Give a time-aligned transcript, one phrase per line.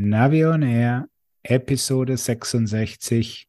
[0.00, 1.08] Navi on Air,
[1.42, 3.48] Episode 66,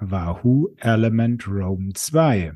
[0.00, 2.52] Wahoo Element Rome 2.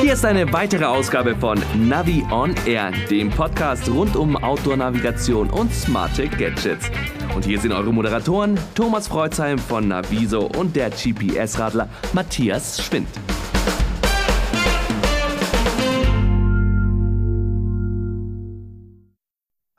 [0.00, 5.74] Hier ist eine weitere Ausgabe von Navi on Air, dem Podcast rund um Outdoor-Navigation und
[5.74, 6.90] smarte Gadgets.
[7.34, 13.08] Und hier sind eure Moderatoren Thomas Freuzheim von Naviso und der GPS-Radler Matthias Schwind.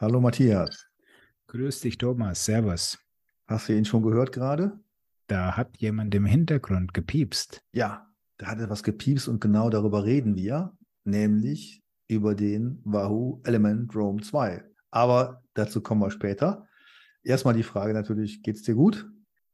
[0.02, 0.88] Hallo Matthias.
[1.46, 2.44] Grüß dich, Thomas.
[2.44, 2.98] Servus.
[3.46, 4.80] Hast du ihn schon gehört gerade?
[5.28, 7.62] Da hat jemand im Hintergrund gepiepst.
[7.72, 8.08] Ja,
[8.40, 14.24] da hat etwas gepiepst und genau darüber reden wir, nämlich über den Wahoo Element Roam
[14.24, 14.64] 2.
[14.90, 16.68] Aber dazu kommen wir später.
[17.22, 19.08] Erstmal die Frage natürlich, geht's dir gut?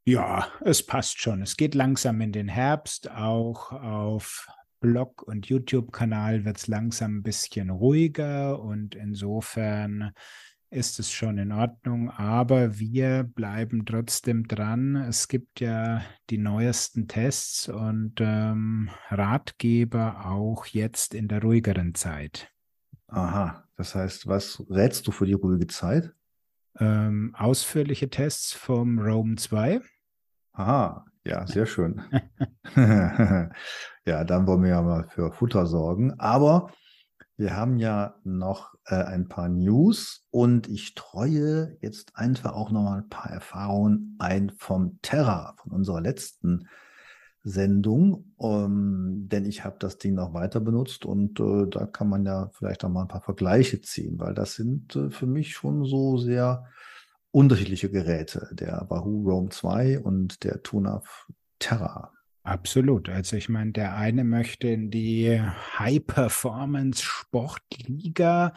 [0.06, 1.42] Ja, es passt schon.
[1.42, 3.12] Es geht langsam in den Herbst.
[3.12, 4.48] Auch auf
[4.80, 10.12] Blog und YouTube-Kanal wird es langsam ein bisschen ruhiger und insofern
[10.70, 14.96] ist es schon in Ordnung, aber wir bleiben trotzdem dran.
[14.96, 22.52] Es gibt ja die neuesten Tests und ähm, Ratgeber auch jetzt in der ruhigeren Zeit.
[23.08, 26.14] Aha, das heißt, was rätst du für die ruhige Zeit?
[26.80, 29.82] Ähm, ausführliche Tests vom Rome 2.
[30.52, 32.02] Aha, ja, sehr schön.
[32.76, 36.20] ja, dann wollen wir ja mal für Futter sorgen.
[36.20, 36.72] Aber
[37.38, 42.84] wir haben ja noch äh, ein paar News und ich treue jetzt einfach auch noch
[42.84, 46.68] mal ein paar Erfahrungen ein vom Terra, von unserer letzten
[47.44, 52.26] Sendung, um, denn ich habe das Ding noch weiter benutzt und äh, da kann man
[52.26, 55.86] ja vielleicht auch mal ein paar Vergleiche ziehen, weil das sind äh, für mich schon
[55.86, 56.66] so sehr
[57.32, 61.28] unterschiedliche Geräte, der Wahoo Roam 2 und der Tunaf
[61.60, 62.12] Terra.
[62.48, 63.10] Absolut.
[63.10, 65.38] Also ich meine, der eine möchte in die
[65.78, 68.54] High-Performance-Sportliga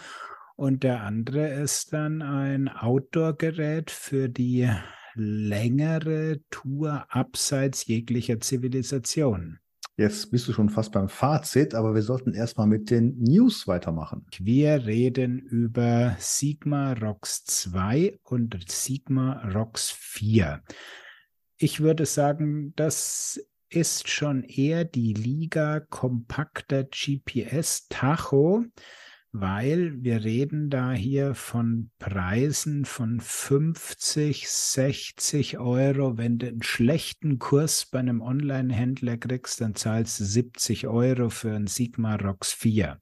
[0.55, 4.71] und der andere ist dann ein Outdoor-Gerät für die
[5.15, 9.59] längere Tour abseits jeglicher Zivilisation.
[9.97, 14.25] Jetzt bist du schon fast beim Fazit, aber wir sollten erstmal mit den News weitermachen.
[14.39, 20.63] Wir reden über Sigma ROX 2 und Sigma ROX 4.
[21.57, 28.65] Ich würde sagen, das ist schon eher die Liga kompakter GPS-Tacho,
[29.33, 36.19] weil wir reden da hier von Preisen von 50, 60 Euro.
[36.19, 41.55] Wenn du einen schlechten Kurs bei einem Online-Händler kriegst, dann zahlst du 70 Euro für
[41.55, 43.01] einen Sigma ROX 4.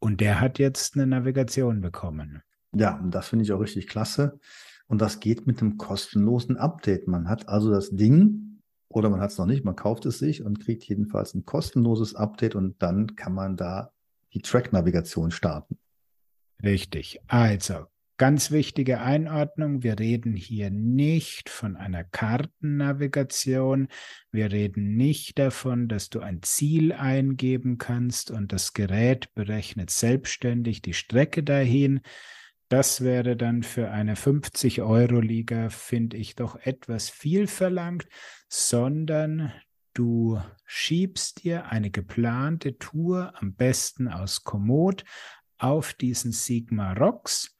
[0.00, 2.42] Und der hat jetzt eine Navigation bekommen.
[2.74, 4.40] Ja, und das finde ich auch richtig klasse.
[4.88, 7.06] Und das geht mit einem kostenlosen Update.
[7.06, 8.49] Man hat also das Ding
[8.90, 12.14] oder man hat es noch nicht, man kauft es sich und kriegt jedenfalls ein kostenloses
[12.14, 13.92] Update und dann kann man da
[14.34, 15.78] die Track-Navigation starten.
[16.62, 17.20] Richtig.
[17.28, 17.86] Also,
[18.16, 19.82] ganz wichtige Einordnung.
[19.82, 23.88] Wir reden hier nicht von einer Kartennavigation.
[24.32, 30.82] Wir reden nicht davon, dass du ein Ziel eingeben kannst und das Gerät berechnet selbstständig
[30.82, 32.00] die Strecke dahin.
[32.70, 38.06] Das wäre dann für eine 50-Euro-Liga, finde ich, doch etwas viel verlangt,
[38.48, 39.52] sondern
[39.92, 45.02] du schiebst dir eine geplante Tour, am besten aus Komoot,
[45.58, 47.58] auf diesen Sigma Rocks.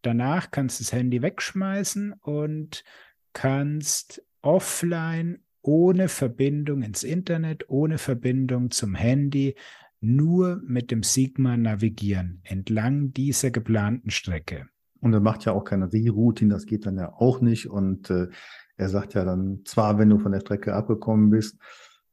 [0.00, 2.82] Danach kannst du das Handy wegschmeißen und
[3.34, 9.54] kannst offline ohne Verbindung ins Internet, ohne Verbindung zum Handy
[10.00, 14.66] nur mit dem Sigma navigieren entlang dieser geplanten Strecke.
[15.00, 17.68] Und er macht ja auch keine Rerouting, das geht dann ja auch nicht.
[17.68, 18.28] Und äh,
[18.76, 21.58] er sagt ja dann zwar, wenn du von der Strecke abgekommen bist,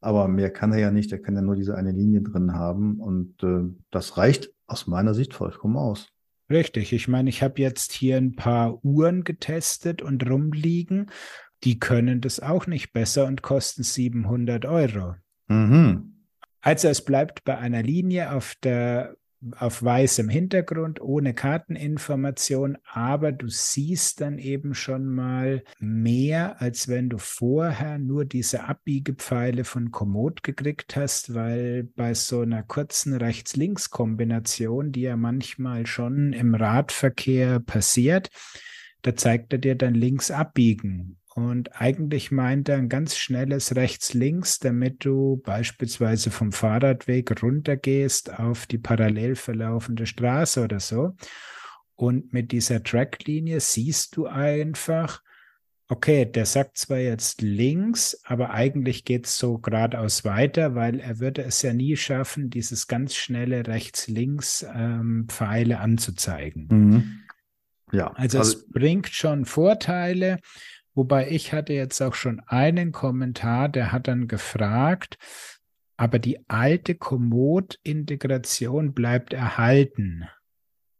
[0.00, 1.12] aber mehr kann er ja nicht.
[1.12, 3.00] Er kann ja nur diese eine Linie drin haben.
[3.00, 6.08] Und äh, das reicht aus meiner Sicht vollkommen aus.
[6.50, 6.92] Richtig.
[6.92, 11.10] Ich meine, ich habe jetzt hier ein paar Uhren getestet und rumliegen.
[11.64, 15.14] Die können das auch nicht besser und kosten 700 Euro.
[15.48, 16.13] Mhm.
[16.64, 19.16] Also es bleibt bei einer Linie auf der
[19.58, 27.10] auf weißem Hintergrund ohne Karteninformation, aber du siehst dann eben schon mal mehr, als wenn
[27.10, 34.90] du vorher nur diese Abbiegepfeile von Komoot gekriegt hast, weil bei so einer kurzen Rechts-Links-Kombination,
[34.90, 38.30] die ja manchmal schon im Radverkehr passiert,
[39.02, 41.18] da zeigt er dir dann links abbiegen.
[41.34, 48.66] Und eigentlich meint er ein ganz schnelles Rechts-Links, damit du beispielsweise vom Fahrradweg runtergehst auf
[48.66, 51.16] die parallel verlaufende Straße oder so.
[51.96, 55.22] Und mit dieser Tracklinie siehst du einfach,
[55.88, 61.18] okay, der sagt zwar jetzt links, aber eigentlich geht es so geradeaus weiter, weil er
[61.18, 66.68] würde es ja nie schaffen, dieses ganz schnelle Rechts-Links-Pfeile ähm, anzuzeigen.
[66.70, 67.22] Mhm.
[67.92, 68.12] Ja.
[68.14, 70.38] Also, also es bringt schon Vorteile.
[70.94, 75.18] Wobei ich hatte jetzt auch schon einen Kommentar, der hat dann gefragt,
[75.96, 80.24] aber die alte Komoot-Integration bleibt erhalten.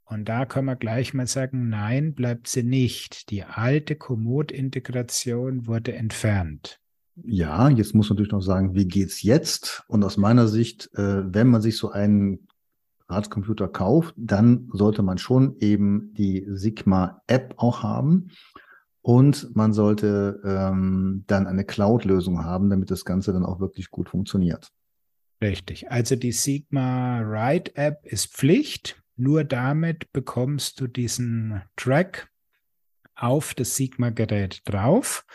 [0.05, 3.31] Und da können wir gleich mal sagen, nein, bleibt sie nicht.
[3.31, 6.81] Die alte Komoot-Integration wurde entfernt.
[7.17, 9.85] Ja, jetzt muss man natürlich noch sagen, wie geht's jetzt?
[9.89, 12.49] Und aus meiner Sicht, äh, wenn man sich so einen
[13.09, 18.31] Ratscomputer kauft, dann sollte man schon eben die Sigma-App auch haben.
[19.05, 24.09] Und man sollte ähm, dann eine Cloud-Lösung haben, damit das Ganze dann auch wirklich gut
[24.09, 24.73] funktioniert.
[25.43, 25.91] Richtig.
[25.91, 29.03] Also die Sigma Write App ist Pflicht.
[29.17, 32.31] Nur damit bekommst du diesen Track
[33.15, 35.27] auf das Sigma-Gerät drauf.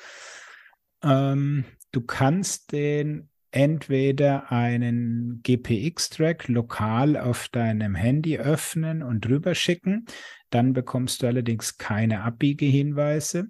[1.04, 10.06] Ähm, du kannst den entweder einen GPX-Track lokal auf deinem Handy öffnen und rüberschicken.
[10.50, 13.48] Dann bekommst du allerdings keine Abbiegehinweise.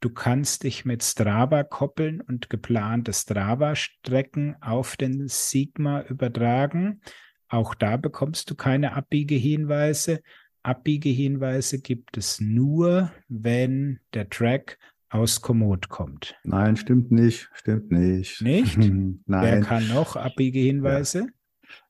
[0.00, 7.00] Du kannst dich mit Strava koppeln und geplante Strava-Strecken auf den Sigma übertragen.
[7.48, 10.20] Auch da bekommst du keine Abbiegehinweise.
[10.62, 14.78] Abbiegehinweise gibt es nur, wenn der Track
[15.10, 16.36] aus Komoot kommt.
[16.44, 18.42] Nein, stimmt nicht, stimmt nicht.
[18.42, 18.76] Nicht?
[18.78, 19.22] Nein.
[19.26, 21.20] Wer kann noch Abbiegehinweise?
[21.20, 21.26] Ja.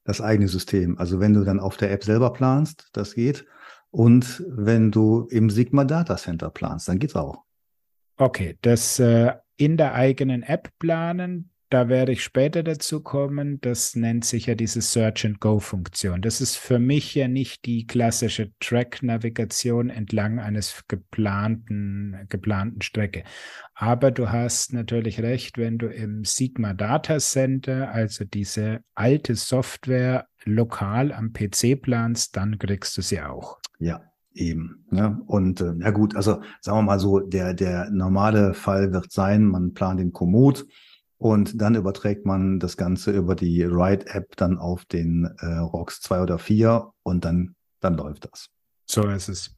[0.05, 0.99] Das eigene System.
[0.99, 3.45] Also wenn du dann auf der App selber planst, das geht.
[3.91, 7.45] Und wenn du im Sigma Data Center planst, dann geht's auch.
[8.17, 13.61] Okay, das äh, in der eigenen App planen, da werde ich später dazu kommen.
[13.61, 16.23] Das nennt sich ja diese Search-and-Go-Funktion.
[16.23, 23.25] Das ist für mich ja nicht die klassische Track-Navigation entlang eines geplanten, geplanten Strecke.
[23.75, 30.27] Aber du hast natürlich recht, wenn du im Sigma Data Center, also diese alte Software,
[30.45, 33.59] lokal am PC planst, dann kriegst du sie auch.
[33.79, 34.03] Ja,
[34.35, 34.85] Eben.
[34.91, 35.21] Ne?
[35.27, 39.45] Und äh, ja gut, also sagen wir mal so, der, der normale Fall wird sein,
[39.45, 40.65] man plant den Komoot
[41.19, 46.23] und dann überträgt man das Ganze über die Ride-App dann auf den äh, ROX 2
[46.23, 48.49] oder 4 und dann, dann läuft das.
[48.87, 49.55] So ist es.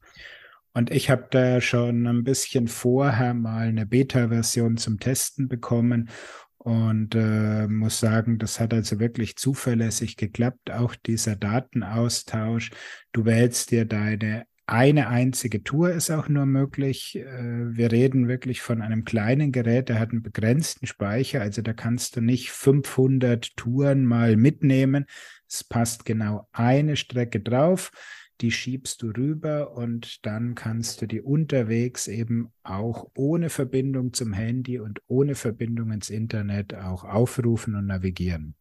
[0.73, 6.09] Und ich habe da schon ein bisschen vorher mal eine Beta-Version zum Testen bekommen
[6.57, 12.71] und äh, muss sagen, das hat also wirklich zuverlässig geklappt, auch dieser Datenaustausch.
[13.11, 17.17] Du wählst dir deine eine einzige Tour ist auch nur möglich.
[17.17, 21.73] Äh, wir reden wirklich von einem kleinen Gerät, der hat einen begrenzten Speicher, also da
[21.73, 25.07] kannst du nicht 500 Touren mal mitnehmen.
[25.45, 27.91] Es passt genau eine Strecke drauf,
[28.39, 34.31] die schiebst du rüber und dann kannst du die unterwegs eben auch ohne Verbindung zum
[34.31, 38.55] Handy und ohne Verbindung ins Internet auch aufrufen und navigieren.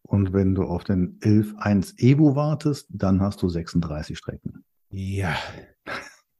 [0.00, 4.64] Und wenn du auf den 11.1 Evo wartest, dann hast du 36 Strecken.
[4.90, 5.36] Ja.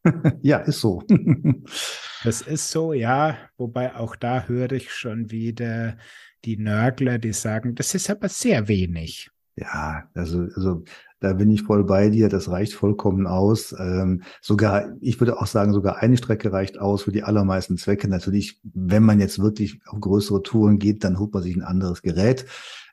[0.43, 1.03] ja, ist so.
[2.25, 3.37] das ist so, ja.
[3.57, 5.97] Wobei auch da höre ich schon wieder
[6.45, 9.31] die Nörgler, die sagen, das ist aber sehr wenig.
[9.57, 10.85] Ja, also, also
[11.21, 12.31] da bin ich voll bei dir.
[12.31, 13.75] Das reicht vollkommen aus.
[13.79, 18.09] Ähm, sogar, ich würde auch sagen, sogar eine Strecke reicht aus für die allermeisten Zwecke.
[18.09, 22.01] Natürlich, wenn man jetzt wirklich auf größere Touren geht, dann holt man sich ein anderes
[22.01, 22.47] Gerät.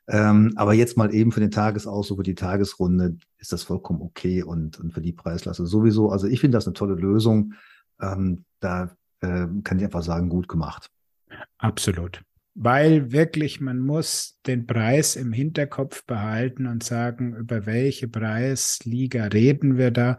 [0.10, 4.42] Ähm, aber jetzt mal eben für den Tagesausflug, für die Tagesrunde ist das vollkommen okay
[4.42, 6.10] und, und für die Preisklasse sowieso.
[6.12, 7.54] Also ich finde das eine tolle Lösung.
[8.00, 10.90] Ähm, da äh, kann ich einfach sagen, gut gemacht.
[11.58, 12.22] Absolut.
[12.54, 19.78] Weil wirklich, man muss den Preis im Hinterkopf behalten und sagen, über welche Preisliga reden
[19.78, 20.18] wir da.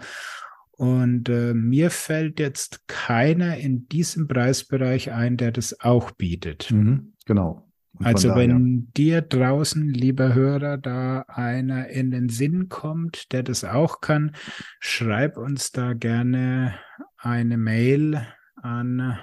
[0.70, 6.70] Und äh, mir fällt jetzt keiner in diesem Preisbereich ein, der das auch bietet.
[6.70, 7.67] Mhm, genau.
[8.02, 14.00] Also wenn dir draußen, lieber Hörer, da einer in den Sinn kommt, der das auch
[14.00, 14.32] kann,
[14.80, 16.74] schreib uns da gerne
[17.16, 18.26] eine Mail
[18.56, 19.18] an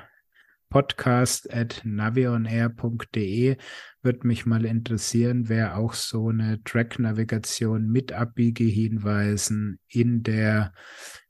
[0.70, 3.58] podcast.navionair.de.
[4.02, 10.74] Würde mich mal interessieren, wer auch so eine Track-Navigation mit Abbiegehinweisen in der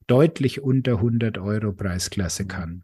[0.07, 2.83] deutlich unter 100 Euro Preisklasse kann.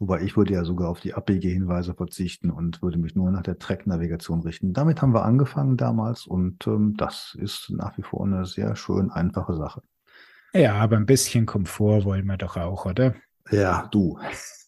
[0.00, 3.58] Wobei ich würde ja sogar auf die Abbiegehinweise verzichten und würde mich nur nach der
[3.58, 4.72] Track-Navigation richten.
[4.72, 9.10] Damit haben wir angefangen damals und ähm, das ist nach wie vor eine sehr schön
[9.10, 9.82] einfache Sache.
[10.54, 13.14] Ja, aber ein bisschen Komfort wollen wir doch auch, oder?
[13.50, 14.18] Ja, du.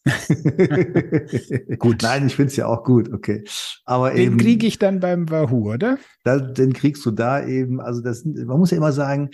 [1.78, 2.02] gut.
[2.02, 3.44] Nein, ich finde es ja auch gut, okay.
[3.84, 5.98] Aber den kriege ich dann beim Wahoo, oder?
[6.24, 9.30] Da, den kriegst du da eben, also das, man muss ja immer sagen,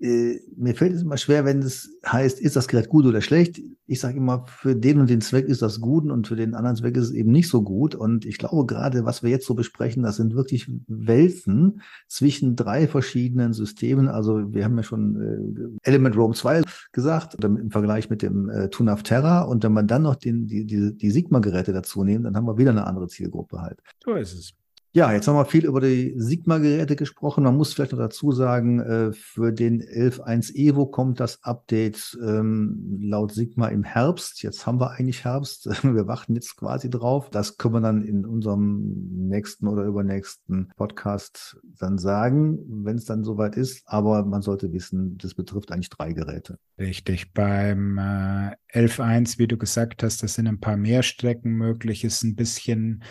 [0.00, 3.60] äh, mir fällt es immer schwer, wenn es heißt, ist das Gerät gut oder schlecht?
[3.90, 6.76] ich sage immer, für den und den Zweck ist das gut und für den anderen
[6.76, 7.94] Zweck ist es eben nicht so gut.
[7.94, 12.86] Und ich glaube gerade, was wir jetzt so besprechen, das sind wirklich Welten zwischen drei
[12.86, 14.08] verschiedenen Systemen.
[14.08, 16.62] Also wir haben ja schon äh, Element Roam 2
[16.92, 19.40] gesagt, im Vergleich mit dem äh, Tunaf Terra.
[19.40, 22.58] Und wenn man dann noch den, die, die, die Sigma-Geräte dazu nehmen, dann haben wir
[22.58, 23.80] wieder eine andere Zielgruppe halt.
[24.04, 24.52] So ist es.
[24.98, 27.44] Ja, jetzt haben wir viel über die Sigma-Geräte gesprochen.
[27.44, 32.98] Man muss vielleicht noch dazu sagen, äh, für den 11.1 Evo kommt das Update ähm,
[33.00, 34.42] laut Sigma im Herbst.
[34.42, 35.68] Jetzt haben wir eigentlich Herbst.
[35.84, 37.30] Wir warten jetzt quasi drauf.
[37.30, 43.22] Das können wir dann in unserem nächsten oder übernächsten Podcast dann sagen, wenn es dann
[43.22, 43.84] soweit ist.
[43.86, 46.58] Aber man sollte wissen, das betrifft eigentlich drei Geräte.
[46.76, 47.32] Richtig.
[47.34, 52.24] Beim äh, 11.1, wie du gesagt hast, das sind ein paar mehr Strecken möglich, ist
[52.24, 53.04] ein bisschen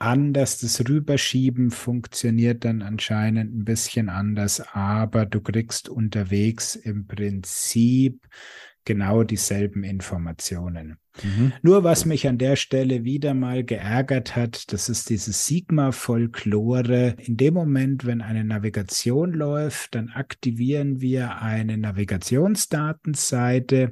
[0.00, 0.58] anders.
[0.58, 8.26] Das Rüberschieben funktioniert dann anscheinend ein bisschen anders, aber du kriegst unterwegs im Prinzip
[8.84, 10.98] genau dieselben Informationen.
[11.22, 11.52] Mhm.
[11.62, 17.16] Nur was mich an der Stelle wieder mal geärgert hat, das ist diese Sigma-Folklore.
[17.18, 23.90] In dem Moment, wenn eine Navigation läuft, dann aktivieren wir eine Navigationsdatenseite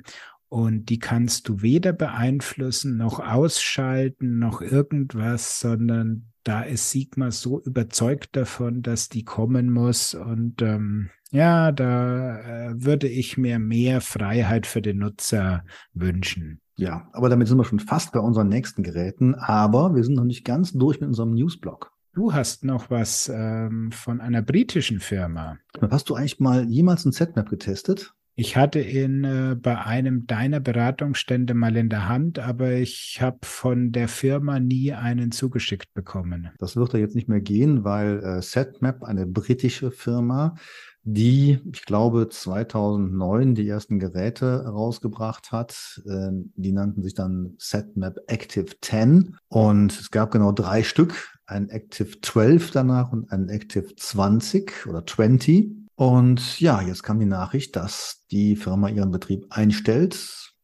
[0.49, 7.61] und die kannst du weder beeinflussen noch ausschalten noch irgendwas, sondern da ist Sigma so
[7.61, 10.15] überzeugt davon, dass die kommen muss.
[10.15, 16.61] Und ähm, ja, da äh, würde ich mir mehr Freiheit für den Nutzer wünschen.
[16.77, 19.35] Ja, aber damit sind wir schon fast bei unseren nächsten Geräten.
[19.35, 21.93] Aber wir sind noch nicht ganz durch mit unserem Newsblog.
[22.15, 25.59] Du hast noch was ähm, von einer britischen Firma.
[25.91, 28.15] Hast du eigentlich mal jemals ein Z-Map getestet?
[28.41, 33.39] Ich hatte ihn äh, bei einem deiner Beratungsstände mal in der Hand, aber ich habe
[33.43, 36.49] von der Firma nie einen zugeschickt bekommen.
[36.59, 40.55] Das wird ja jetzt nicht mehr gehen, weil äh, SetMap, eine britische Firma,
[41.03, 46.01] die, ich glaube, 2009 die ersten Geräte rausgebracht hat.
[46.07, 51.71] Äh, die nannten sich dann SetMap Active 10 und es gab genau drei Stück, ein
[51.71, 55.78] Active 12 danach und ein Active 20 oder 20.
[55.99, 60.55] Und ja, jetzt kam die Nachricht, dass die Firma ihren Betrieb einstellt,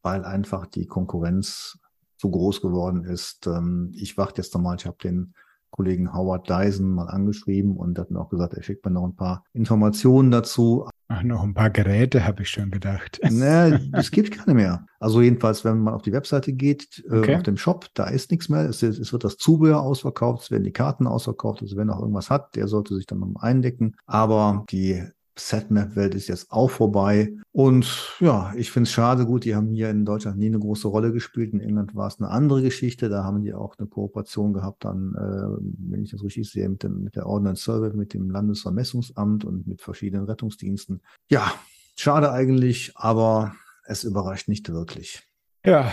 [0.00, 1.78] weil einfach die Konkurrenz
[2.16, 3.46] zu groß geworden ist.
[3.46, 5.34] Ähm, ich warte jetzt nochmal, ich habe den
[5.70, 9.16] Kollegen Howard Dyson mal angeschrieben und hat mir auch gesagt, er schickt mir noch ein
[9.16, 10.88] paar Informationen dazu.
[11.10, 13.20] Ach, noch ein paar Geräte, habe ich schon gedacht.
[13.30, 14.86] Ne, es gibt keine mehr.
[15.00, 17.32] Also jedenfalls, wenn man auf die Webseite geht, äh, okay.
[17.32, 18.68] äh, auf dem Shop, da ist nichts mehr.
[18.68, 21.62] Es, es, wird das Zubehör ausverkauft, es werden die Karten ausverkauft.
[21.62, 23.96] Also wer noch irgendwas hat, der sollte sich dann noch eindecken.
[24.06, 25.04] Aber die
[25.38, 27.32] Setmap-Welt ist jetzt auch vorbei.
[27.52, 29.26] Und ja, ich finde es schade.
[29.26, 31.52] Gut, die haben hier in Deutschland nie eine große Rolle gespielt.
[31.52, 33.08] In England war es eine andere Geschichte.
[33.08, 36.82] Da haben die auch eine Kooperation gehabt, dann, äh, wenn ich das richtig sehe, mit,
[36.82, 41.00] dem, mit der Ordnance Survey, mit dem Landesvermessungsamt und mit verschiedenen Rettungsdiensten.
[41.30, 41.52] Ja,
[41.96, 43.54] schade eigentlich, aber
[43.84, 45.22] es überrascht nicht wirklich.
[45.64, 45.90] Ja,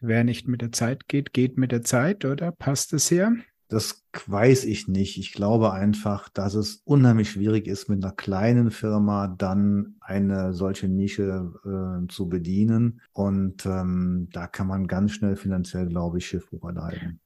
[0.00, 2.52] wer nicht mit der Zeit geht, geht mit der Zeit, oder?
[2.52, 3.36] Passt es hier?
[3.72, 5.16] Das weiß ich nicht.
[5.16, 10.88] Ich glaube einfach, dass es unheimlich schwierig ist, mit einer kleinen Firma dann eine solche
[10.88, 13.00] Nische äh, zu bedienen.
[13.12, 17.20] Und ähm, da kann man ganz schnell finanziell, glaube ich, Schiffbruch erleiden.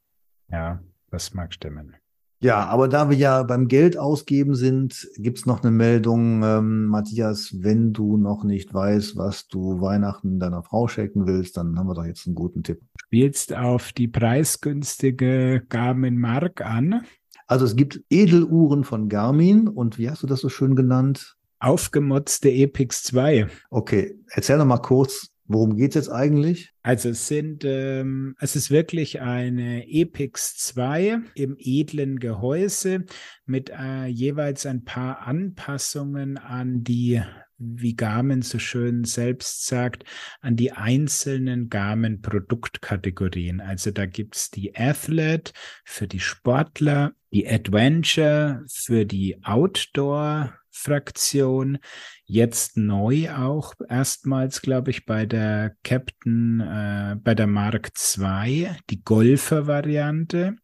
[0.49, 1.97] Ja, das mag stimmen.
[2.47, 7.57] Ja, aber da wir ja beim Geld ausgeben sind, gibt's noch eine Meldung, ähm, Matthias,
[7.59, 11.95] wenn du noch nicht weißt, was du Weihnachten deiner Frau schenken willst, dann haben wir
[11.95, 12.79] doch jetzt einen guten Tipp.
[13.07, 17.03] Spielst auf die preisgünstige Garmin Mark an?
[17.49, 21.35] Also es gibt Edeluhren von Garmin und wie hast du das so schön genannt?
[21.59, 23.49] Aufgemotzte Epix 2.
[23.71, 26.73] Okay, erzähl doch mal kurz, Worum geht es jetzt eigentlich?
[26.83, 33.05] Also es sind, ähm, es ist wirklich eine Epix 2 im edlen Gehäuse
[33.45, 37.23] mit äh, jeweils ein paar Anpassungen an die,
[37.59, 40.05] wie Garmin so schön selbst sagt,
[40.41, 43.61] an die einzelnen Garmin-Produktkategorien.
[43.61, 45.53] Also da gibt's die Athlete
[45.85, 51.79] für die Sportler, die Adventure für die Outdoor Fraktion.
[52.25, 59.03] Jetzt neu auch erstmals, glaube ich, bei der Captain, äh, bei der Mark II, die
[59.03, 60.57] Golfer-Variante.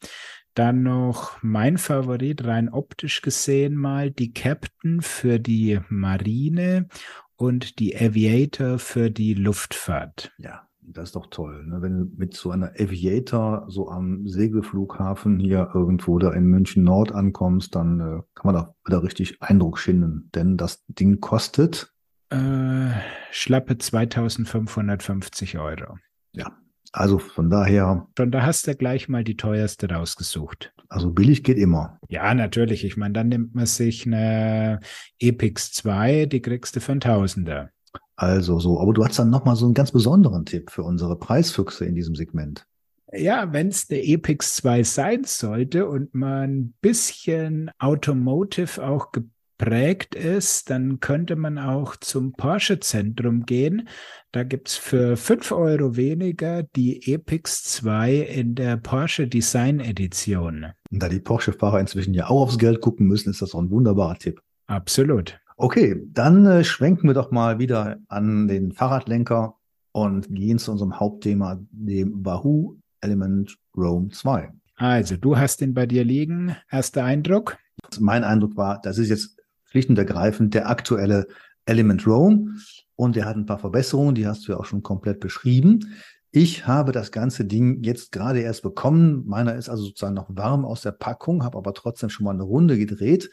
[0.55, 6.89] Dann noch mein Favorit, rein optisch gesehen mal, die Captain für die Marine
[7.37, 10.31] und die Aviator für die Luftfahrt.
[10.37, 11.65] Ja, das ist doch toll.
[11.67, 11.81] Ne?
[11.81, 17.13] Wenn du mit so einer Aviator so am Segelflughafen hier irgendwo da in München Nord
[17.13, 20.31] ankommst, dann äh, kann man da wieder richtig Eindruck schinden.
[20.35, 21.93] Denn das Ding kostet
[22.31, 22.93] äh,
[23.31, 25.99] schlappe 2550 Euro.
[26.33, 26.51] Ja,
[26.93, 28.07] also von daher.
[28.17, 30.73] Schon da hast du gleich mal die teuerste rausgesucht.
[30.89, 31.99] Also billig geht immer.
[32.09, 32.85] Ja, natürlich.
[32.85, 34.81] Ich meine, dann nimmt man sich eine
[35.19, 37.71] Epix 2, die kriegst du für einen Tausender.
[38.17, 41.85] Also so, aber du hast dann nochmal so einen ganz besonderen Tipp für unsere Preisfüchse
[41.85, 42.67] in diesem Segment.
[43.13, 50.15] Ja, wenn es der Epix 2 sein sollte und man ein bisschen Automotive auch geprägt
[50.15, 53.89] ist, dann könnte man auch zum Porsche-Zentrum gehen.
[54.33, 60.69] Da gibt es für 5 Euro weniger die Epix 2 in der Porsche Design Edition.
[60.91, 63.71] Und da die Porsche-Fahrer inzwischen ja auch aufs Geld gucken müssen, ist das auch ein
[63.71, 64.41] wunderbarer Tipp.
[64.69, 65.39] Absolut.
[65.63, 69.55] Okay, dann äh, schwenken wir doch mal wieder an den Fahrradlenker
[69.93, 74.51] und gehen zu unserem Hauptthema, dem Wahoo Element Roam 2.
[74.75, 76.57] Also, du hast den bei dir liegen.
[76.69, 77.59] Erster Eindruck?
[78.01, 81.29] Mein Eindruck war, das ist jetzt schlicht und ergreifend der aktuelle
[81.65, 82.57] Element Roam
[82.97, 85.95] und der hat ein paar Verbesserungen, die hast du ja auch schon komplett beschrieben.
[86.33, 89.23] Ich habe das ganze Ding jetzt gerade erst bekommen.
[89.29, 92.43] Meiner ist also sozusagen noch warm aus der Packung, habe aber trotzdem schon mal eine
[92.43, 93.31] Runde gedreht.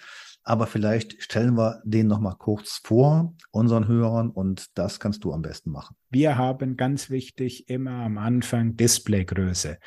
[0.50, 5.32] Aber vielleicht stellen wir den noch mal kurz vor unseren Hörern und das kannst du
[5.32, 5.96] am besten machen.
[6.10, 9.78] Wir haben ganz wichtig immer am Anfang Displaygröße.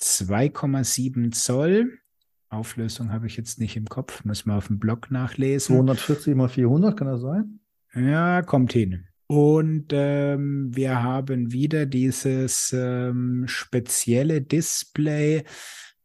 [0.00, 2.00] 2,7 Zoll.
[2.48, 5.76] Auflösung habe ich jetzt nicht im Kopf, muss man auf dem Blog nachlesen.
[5.76, 7.60] 240 mal 400, kann das sein?
[7.94, 9.06] Ja, kommt hin.
[9.28, 15.44] Und ähm, wir haben wieder dieses ähm, spezielle Display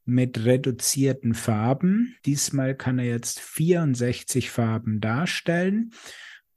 [0.07, 2.15] mit reduzierten Farben.
[2.25, 5.91] Diesmal kann er jetzt 64 Farben darstellen.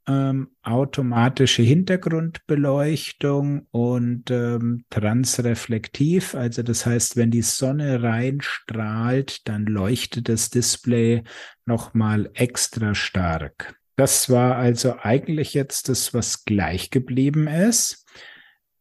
[0.08, 6.34] Ähm, automatische Hintergrundbeleuchtung und ähm, transreflektiv.
[6.34, 11.22] Also das heißt, wenn die Sonne reinstrahlt, dann leuchtet das Display
[11.66, 13.76] nochmal extra stark.
[13.96, 18.06] Das war also eigentlich jetzt das, was gleich geblieben ist.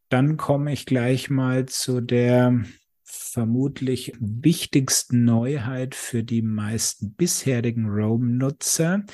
[0.08, 2.64] Dann komme ich gleich mal zu der
[3.10, 9.04] vermutlich wichtigsten Neuheit für die meisten bisherigen Roam-Nutzer,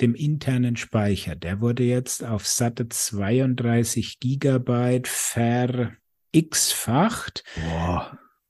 [0.00, 1.36] dem internen Speicher.
[1.36, 5.92] Der wurde jetzt auf satte 32 Gigabyte ver
[6.32, 7.44] x-facht.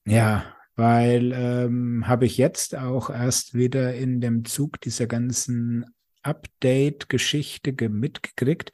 [0.05, 0.45] Ja,
[0.77, 5.85] weil ähm, habe ich jetzt auch erst wieder in dem Zug dieser ganzen
[6.23, 8.73] Update-Geschichte mitgekriegt.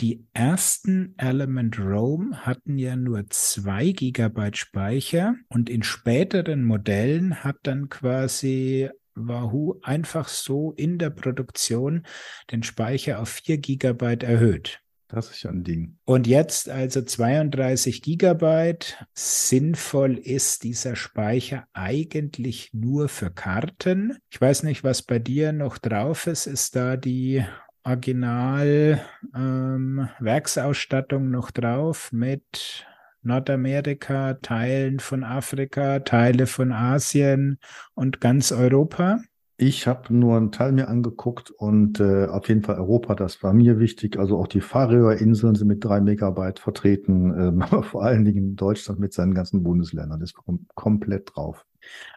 [0.00, 7.56] Die ersten Element Roam hatten ja nur zwei Gigabyte Speicher und in späteren Modellen hat
[7.64, 12.06] dann quasi Wahoo einfach so in der Produktion
[12.50, 14.80] den Speicher auf vier Gigabyte erhöht.
[15.08, 15.98] Das ist ja ein Ding.
[16.04, 19.04] Und jetzt also 32 Gigabyte.
[19.12, 24.16] Sinnvoll ist dieser Speicher eigentlich nur für Karten.
[24.30, 26.46] Ich weiß nicht, was bei dir noch drauf ist.
[26.46, 27.44] Ist da die
[27.84, 29.00] Original
[29.34, 32.86] ähm, Werksausstattung noch drauf mit
[33.22, 37.58] Nordamerika, Teilen von Afrika, Teile von Asien
[37.94, 39.20] und ganz Europa?
[39.62, 43.52] Ich habe nur einen Teil mir angeguckt und äh, auf jeden Fall Europa, das war
[43.52, 44.18] mir wichtig.
[44.18, 49.00] Also auch die Färöerinseln sind mit drei Megabyte vertreten, ähm, aber vor allen Dingen Deutschland
[49.00, 51.66] mit seinen ganzen Bundesländern ist kom komplett drauf.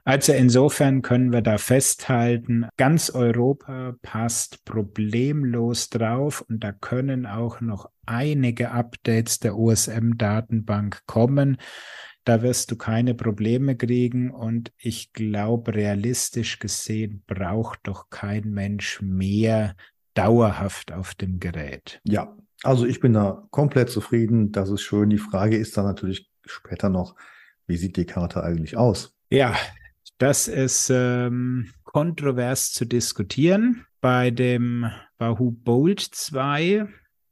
[0.06, 7.62] Also insofern können wir da festhalten, ganz Europa passt problemlos drauf und da können auch
[7.62, 11.58] noch einige Updates der OSM-Datenbank kommen.
[12.26, 19.02] Da wirst du keine Probleme kriegen und ich glaube, realistisch gesehen braucht doch kein Mensch
[19.02, 19.76] mehr
[20.14, 22.00] dauerhaft auf dem Gerät.
[22.04, 24.52] Ja, also ich bin da komplett zufrieden.
[24.52, 25.10] Das ist schön.
[25.10, 27.16] Die Frage ist dann natürlich später noch,
[27.68, 29.16] wie sieht die Karte eigentlich aus?
[29.34, 29.58] Ja,
[30.20, 33.84] das ist ähm, kontrovers zu diskutieren.
[34.00, 36.88] Bei dem Wahoo Bolt 2,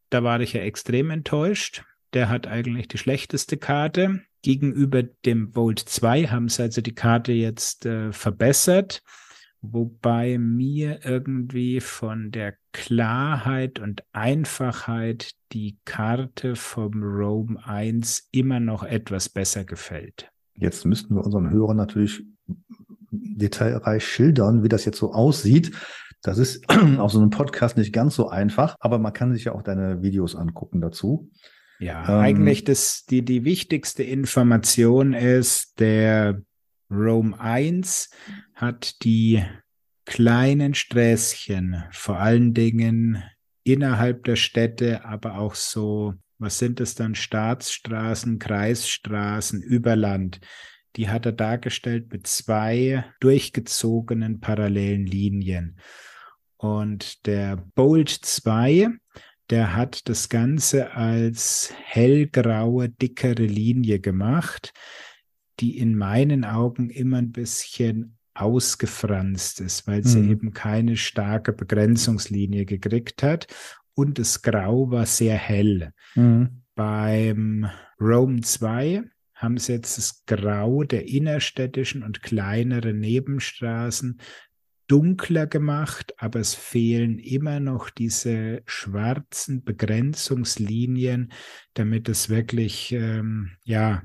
[0.09, 1.83] da war ich ja extrem enttäuscht.
[2.13, 4.23] Der hat eigentlich die schlechteste Karte.
[4.41, 9.03] Gegenüber dem Bolt 2 haben sie also die Karte jetzt äh, verbessert,
[9.61, 18.81] wobei mir irgendwie von der Klarheit und Einfachheit die Karte vom Roam 1 immer noch
[18.81, 20.30] etwas besser gefällt.
[20.55, 22.23] Jetzt müssten wir unseren Hörern natürlich
[23.11, 25.71] detailreich schildern, wie das jetzt so aussieht.
[26.21, 26.63] Das ist
[26.97, 30.01] auf so einem Podcast nicht ganz so einfach, aber man kann sich ja auch deine
[30.01, 31.29] Videos angucken dazu.
[31.79, 36.41] Ja, ähm, eigentlich das, die, die wichtigste Information ist, der
[36.91, 38.11] Rome 1
[38.53, 39.43] hat die
[40.05, 43.23] kleinen Sträßchen, vor allen Dingen
[43.63, 50.41] innerhalb der Städte, aber auch so was sind es dann, Staatsstraßen, Kreisstraßen, Überland,
[50.95, 55.77] die hat er dargestellt mit zwei durchgezogenen parallelen Linien.
[56.57, 58.89] Und der Bolt 2,
[59.49, 64.73] der hat das Ganze als hellgraue, dickere Linie gemacht,
[65.59, 70.31] die in meinen Augen immer ein bisschen ausgefranst ist, weil sie mhm.
[70.31, 73.47] eben keine starke Begrenzungslinie gekriegt hat
[74.01, 75.93] und das Grau war sehr hell.
[76.15, 76.63] Mhm.
[76.73, 79.03] Beim Rome 2
[79.35, 84.19] haben sie jetzt das Grau der innerstädtischen und kleineren Nebenstraßen
[84.87, 91.31] dunkler gemacht, aber es fehlen immer noch diese schwarzen Begrenzungslinien,
[91.75, 94.01] damit es wirklich ähm, ja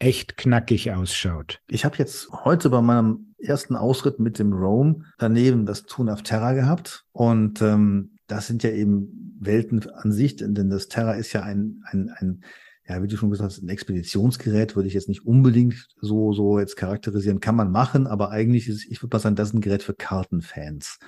[0.00, 1.60] echt knackig ausschaut.
[1.68, 6.22] Ich habe jetzt heute bei meinem ersten Ausritt mit dem Rome daneben das Tun of
[6.22, 11.32] Terra gehabt und ähm, das sind ja eben Welten an sich, denn das Terra ist
[11.32, 12.44] ja ein, ein, ein
[12.86, 16.58] ja, wie du schon gesagt hast, ein Expeditionsgerät würde ich jetzt nicht unbedingt so, so
[16.58, 17.40] jetzt charakterisieren.
[17.40, 19.94] Kann man machen, aber eigentlich ist, ich würde mal sagen, das ist ein Gerät für
[19.94, 20.98] Kartenfans.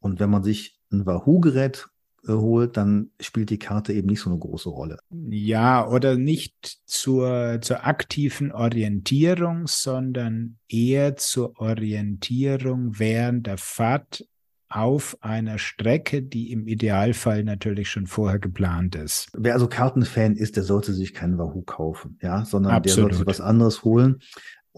[0.00, 1.88] Und wenn man sich ein Wahoo-Gerät
[2.26, 4.98] äh, holt, dann spielt die Karte eben nicht so eine große Rolle.
[5.10, 14.26] Ja, oder nicht zur, zur aktiven Orientierung, sondern eher zur Orientierung während der Fahrt
[14.68, 19.28] auf einer Strecke, die im Idealfall natürlich schon vorher geplant ist.
[19.36, 22.84] Wer also Kartenfan ist, der sollte sich keinen Wahoo kaufen, ja, sondern Absolut.
[22.86, 24.20] der sollte sich was anderes holen.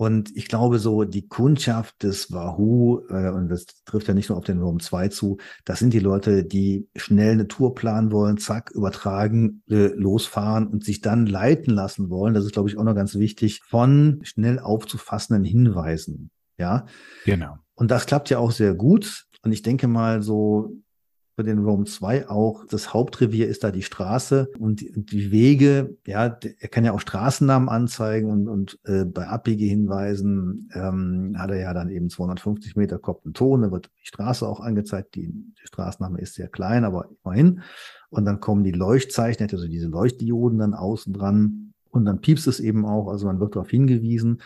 [0.00, 4.38] Und ich glaube, so die Kundschaft des Wahoo, äh, und das trifft ja nicht nur
[4.38, 8.38] auf den Roam 2 zu, das sind die Leute, die schnell eine Tour planen wollen,
[8.38, 12.32] zack, übertragen, äh, losfahren und sich dann leiten lassen wollen.
[12.32, 16.30] Das ist, glaube ich, auch noch ganz wichtig, von schnell aufzufassenden Hinweisen.
[16.56, 16.86] Ja.
[17.26, 17.58] Genau.
[17.74, 19.26] Und das klappt ja auch sehr gut.
[19.42, 20.76] Und ich denke mal so
[21.40, 25.96] für den Rome 2 auch, das Hauptrevier ist da die Straße und die, die Wege,
[26.06, 31.60] ja, er kann ja auch Straßennamen anzeigen und, und äh, bei Abbiegehinweisen ähm, hat er
[31.60, 35.28] ja dann eben 250 Meter Kopf und Ton, da wird die Straße auch angezeigt, die,
[35.28, 37.62] die Straßenname ist sehr klein, aber immerhin.
[38.10, 42.60] Und dann kommen die Leuchtzeichen, also diese Leuchtdioden dann außen dran und dann piepst es
[42.60, 44.42] eben auch, also man wird darauf hingewiesen.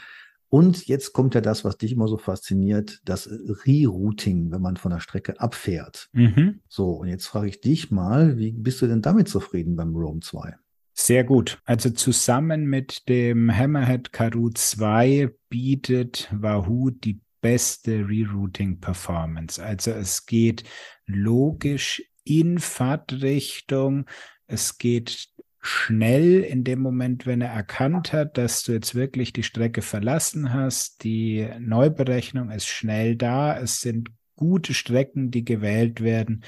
[0.54, 4.92] Und jetzt kommt ja das, was dich immer so fasziniert, das Rerouting, wenn man von
[4.92, 6.08] der Strecke abfährt.
[6.12, 6.60] Mhm.
[6.68, 10.22] So, und jetzt frage ich dich mal, wie bist du denn damit zufrieden beim Roam
[10.22, 10.54] 2?
[10.92, 11.60] Sehr gut.
[11.64, 19.60] Also zusammen mit dem Hammerhead Karoo 2 bietet Wahoo die beste Rerouting-Performance.
[19.60, 20.62] Also es geht
[21.04, 24.06] logisch in Fahrtrichtung.
[24.46, 25.30] Es geht
[25.66, 30.52] schnell in dem Moment, wenn er erkannt hat, dass du jetzt wirklich die Strecke verlassen
[30.52, 31.02] hast.
[31.04, 33.58] Die Neuberechnung ist schnell da.
[33.58, 36.44] Es sind gute Strecken, die gewählt werden.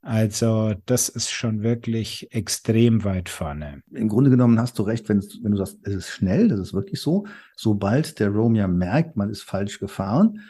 [0.00, 3.82] Also das ist schon wirklich extrem weit vorne.
[3.90, 6.74] Im Grunde genommen hast du recht, wenn, wenn du sagst, es ist schnell, das ist
[6.74, 7.26] wirklich so.
[7.56, 10.40] Sobald der Roam ja merkt, man ist falsch gefahren,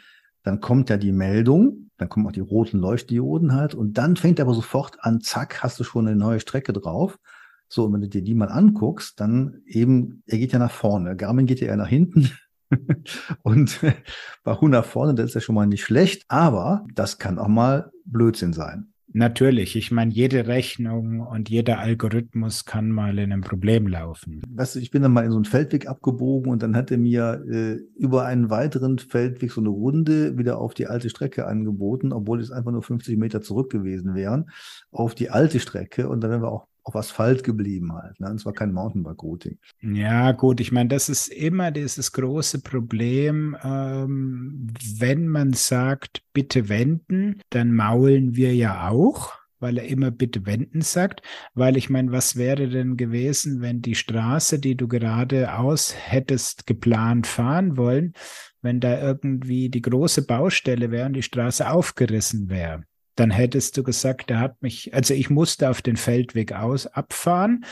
[0.43, 4.39] dann kommt ja die Meldung, dann kommen auch die roten Leuchtdioden halt und dann fängt
[4.39, 7.17] er aber sofort an, zack, hast du schon eine neue Strecke drauf.
[7.67, 11.15] So, und wenn du dir die mal anguckst, dann eben, er geht ja nach vorne.
[11.15, 12.31] Garmin geht ja eher nach hinten.
[13.43, 13.81] und
[14.43, 17.91] Wahoo nach vorne, das ist ja schon mal nicht schlecht, aber das kann auch mal
[18.05, 18.91] Blödsinn sein.
[19.17, 24.41] Natürlich, ich meine, jede Rechnung und jeder Algorithmus kann mal in ein Problem laufen.
[24.49, 26.97] Weißt du, ich bin dann mal in so einen Feldweg abgebogen und dann hat er
[26.97, 32.11] mir äh, über einen weiteren Feldweg so eine Runde wieder auf die alte Strecke angeboten,
[32.11, 34.49] obwohl es einfach nur 50 Meter zurück gewesen wären,
[34.91, 36.09] auf die alte Strecke.
[36.09, 38.19] Und dann wären wir auch auf Asphalt geblieben halt.
[38.19, 38.29] Ne?
[38.29, 39.57] Und zwar kein Mountainbike-Routing.
[39.81, 44.67] Ja, gut, ich meine, das ist immer dieses große Problem, ähm,
[44.97, 50.81] wenn man sagt, bitte wenden, dann maulen wir ja auch weil er immer bitte wenden
[50.81, 51.21] sagt,
[51.55, 56.67] weil ich meine, was wäre denn gewesen, wenn die Straße, die du gerade aus hättest
[56.67, 58.13] geplant fahren wollen,
[58.61, 62.83] wenn da irgendwie die große Baustelle wäre und die Straße aufgerissen wäre?
[63.15, 67.65] Dann hättest du gesagt, er hat mich, also ich musste auf den Feldweg aus abfahren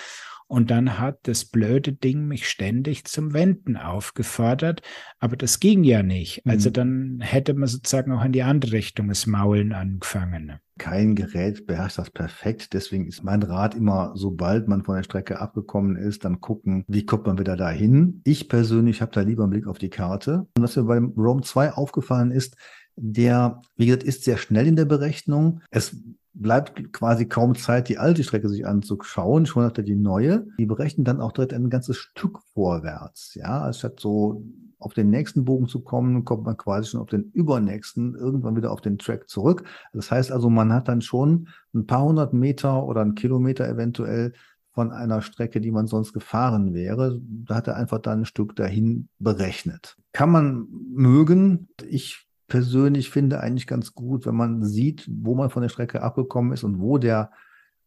[0.47, 4.81] und dann hat das blöde Ding mich ständig zum Wenden aufgefordert,
[5.19, 6.45] aber das ging ja nicht.
[6.45, 6.73] Also mhm.
[6.73, 10.59] dann hätte man sozusagen auch in die andere Richtung das Maulen angefangen.
[10.77, 12.73] Kein Gerät beherrscht das perfekt.
[12.73, 17.05] Deswegen ist mein Rat immer, sobald man von der Strecke abgekommen ist, dann gucken, wie
[17.05, 18.21] kommt man wieder dahin.
[18.23, 20.47] Ich persönlich habe da lieber einen Blick auf die Karte.
[20.55, 22.57] Und was mir beim Roam 2 aufgefallen ist,
[22.95, 25.61] der, wie gesagt, ist sehr schnell in der Berechnung.
[25.71, 25.95] Es
[26.33, 30.47] bleibt quasi kaum Zeit, die alte Strecke sich anzuschauen, schon hat er die neue.
[30.57, 33.35] Die berechnen dann auch direkt ein ganzes Stück vorwärts.
[33.35, 34.43] Ja, statt so
[34.79, 38.71] auf den nächsten Bogen zu kommen, kommt man quasi schon auf den übernächsten, irgendwann wieder
[38.71, 39.63] auf den Track zurück.
[39.93, 44.33] Das heißt also, man hat dann schon ein paar hundert Meter oder einen Kilometer eventuell
[44.71, 47.21] von einer Strecke, die man sonst gefahren wäre.
[47.21, 49.97] Da hat er einfach dann ein Stück dahin berechnet.
[50.11, 51.69] Kann man mögen.
[51.87, 56.53] Ich persönlich finde eigentlich ganz gut, wenn man sieht, wo man von der Strecke abgekommen
[56.53, 57.31] ist und wo der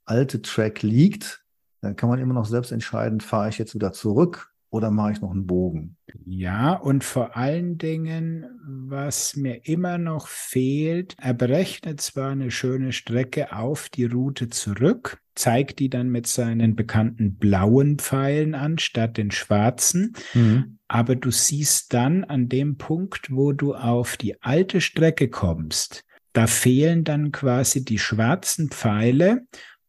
[0.05, 1.45] alte Track liegt.
[1.83, 5.21] Dann kann man immer noch selbst entscheiden, fahre ich jetzt wieder zurück oder mache ich
[5.21, 5.97] noch einen Bogen?
[6.25, 12.93] Ja, und vor allen Dingen, was mir immer noch fehlt, er berechnet zwar eine schöne
[12.93, 19.17] Strecke auf die Route zurück, zeigt die dann mit seinen bekannten blauen Pfeilen an statt
[19.17, 20.79] den schwarzen, mhm.
[20.89, 26.47] aber du siehst dann an dem Punkt, wo du auf die alte Strecke kommst, da
[26.47, 29.47] fehlen dann quasi die schwarzen Pfeile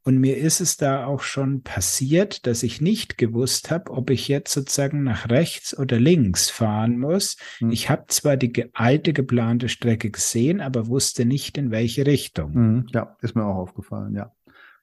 [0.07, 4.29] und mir ist es da auch schon passiert, dass ich nicht gewusst habe, ob ich
[4.29, 7.35] jetzt sozusagen nach rechts oder links fahren muss.
[7.59, 7.71] Mhm.
[7.71, 12.53] Ich habe zwar die alte geplante Strecke gesehen, aber wusste nicht, in welche Richtung.
[12.53, 12.85] Mhm.
[12.93, 14.31] Ja, ist mir auch aufgefallen, ja.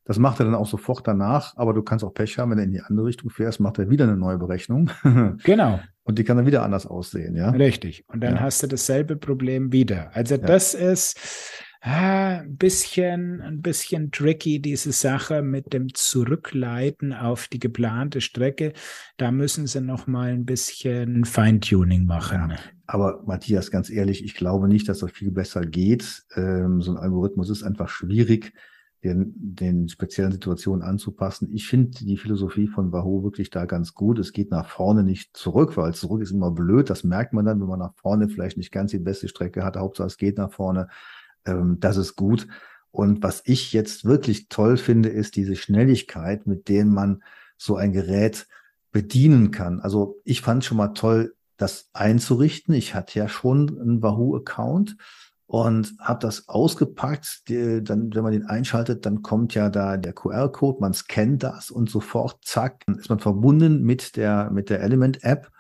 [0.04, 2.64] Das macht er dann auch sofort danach, aber du kannst auch Pech haben, wenn er
[2.64, 4.90] in die andere Richtung fährst, macht er wieder eine neue Berechnung.
[5.42, 5.80] genau.
[6.02, 7.48] Und die kann dann wieder anders aussehen, ja.
[7.48, 8.04] Richtig.
[8.08, 8.40] Und dann ja.
[8.42, 10.10] hast du dasselbe Problem wieder.
[10.12, 10.42] Also ja.
[10.42, 11.18] das ist,
[11.84, 18.72] ah, ein bisschen, ein bisschen tricky, diese Sache mit dem Zurückleiten auf die geplante Strecke.
[19.16, 22.50] Da müssen sie noch mal ein bisschen Feintuning machen.
[22.50, 26.24] Ja, aber Matthias, ganz ehrlich, ich glaube nicht, dass das viel besser geht.
[26.34, 28.52] Ähm, so ein Algorithmus ist einfach schwierig,
[29.04, 31.50] den, den speziellen Situationen anzupassen.
[31.52, 34.18] Ich finde die Philosophie von Wahoo wirklich da ganz gut.
[34.18, 36.88] Es geht nach vorne nicht zurück, weil zurück ist immer blöd.
[36.88, 39.76] Das merkt man dann, wenn man nach vorne vielleicht nicht ganz die beste Strecke hat.
[39.76, 40.88] Hauptsache es geht nach vorne.
[41.46, 42.46] Ähm, das ist gut.
[42.90, 47.22] Und was ich jetzt wirklich toll finde, ist diese Schnelligkeit, mit der man
[47.56, 48.46] so ein Gerät
[48.92, 49.80] bedienen kann.
[49.80, 52.74] Also ich fand schon mal toll, das einzurichten.
[52.74, 54.96] Ich hatte ja schon einen Wahoo-Account
[55.46, 57.48] und habe das ausgepackt.
[57.48, 61.70] Die, dann, wenn man den einschaltet, dann kommt ja da der QR-Code, man scannt das
[61.70, 65.50] und sofort, zack, ist man verbunden mit der, mit der Element-App.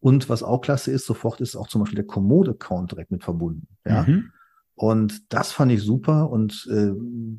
[0.00, 3.66] Und was auch klasse ist, sofort ist auch zum Beispiel der Komoot-Account direkt mit verbunden.
[3.86, 4.02] Ja.
[4.02, 4.30] Mhm.
[4.76, 6.90] Und das fand ich super und äh,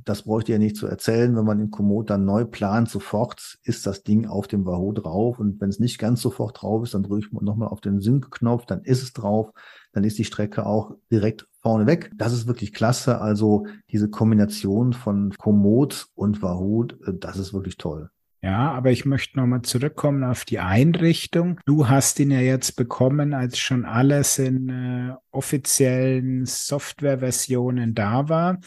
[0.05, 3.85] das bräuchte ja nicht zu erzählen, wenn man in Komoot dann neu plant, sofort ist
[3.85, 7.03] das Ding auf dem Wahoo drauf und wenn es nicht ganz sofort drauf ist, dann
[7.03, 9.51] drücke ich nochmal auf den Sync-Knopf, dann ist es drauf,
[9.91, 12.11] dann ist die Strecke auch direkt vorne weg.
[12.15, 17.75] Das ist wirklich klasse, also diese Kombination von Komoot und Wahoo, äh, das ist wirklich
[17.75, 18.09] toll.
[18.45, 21.59] Ja, aber ich möchte nochmal zurückkommen auf die Einrichtung.
[21.65, 28.59] Du hast ihn ja jetzt bekommen, als schon alles in äh, offiziellen Softwareversionen da war.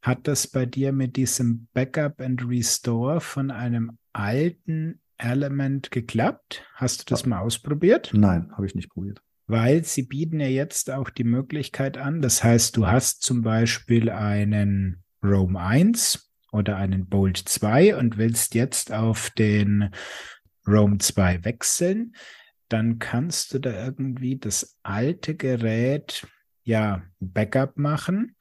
[0.00, 6.64] Hat das bei dir mit diesem Backup and Restore von einem alten Element geklappt?
[6.74, 8.10] Hast du das mal ausprobiert?
[8.12, 9.22] Nein, habe ich nicht probiert.
[9.46, 12.22] Weil sie bieten ja jetzt auch die Möglichkeit an.
[12.22, 18.54] Das heißt, du hast zum Beispiel einen Roam 1 oder einen Bolt 2 und willst
[18.54, 19.90] jetzt auf den
[20.66, 22.14] Roam 2 wechseln,
[22.68, 26.26] dann kannst du da irgendwie das alte Gerät
[26.62, 28.36] ja Backup machen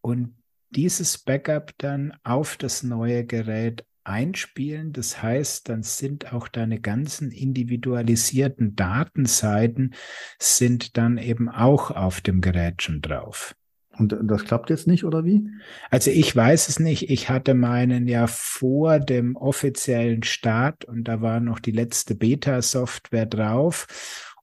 [0.00, 0.36] und
[0.70, 4.92] dieses Backup dann auf das neue Gerät einspielen.
[4.92, 9.94] Das heißt, dann sind auch deine ganzen individualisierten Datenseiten
[10.38, 13.54] sind dann eben auch auf dem Gerät schon drauf.
[13.98, 15.48] Und das klappt jetzt nicht, oder wie?
[15.90, 17.10] Also ich weiß es nicht.
[17.10, 23.26] Ich hatte meinen ja vor dem offiziellen Start und da war noch die letzte Beta-Software
[23.26, 23.86] drauf.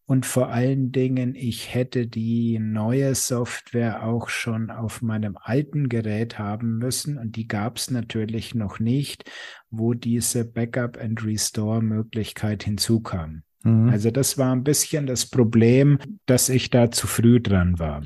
[0.05, 6.37] Und vor allen Dingen, ich hätte die neue Software auch schon auf meinem alten Gerät
[6.37, 9.23] haben müssen und die gab es natürlich noch nicht,
[9.69, 13.43] wo diese Backup and Restore Möglichkeit hinzukam.
[13.63, 13.87] Mhm.
[13.89, 18.03] Also das war ein bisschen das Problem, dass ich da zu früh dran war.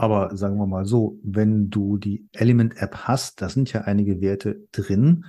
[0.00, 4.66] Aber sagen wir mal so, wenn du die Element-App hast, da sind ja einige Werte
[4.72, 5.26] drin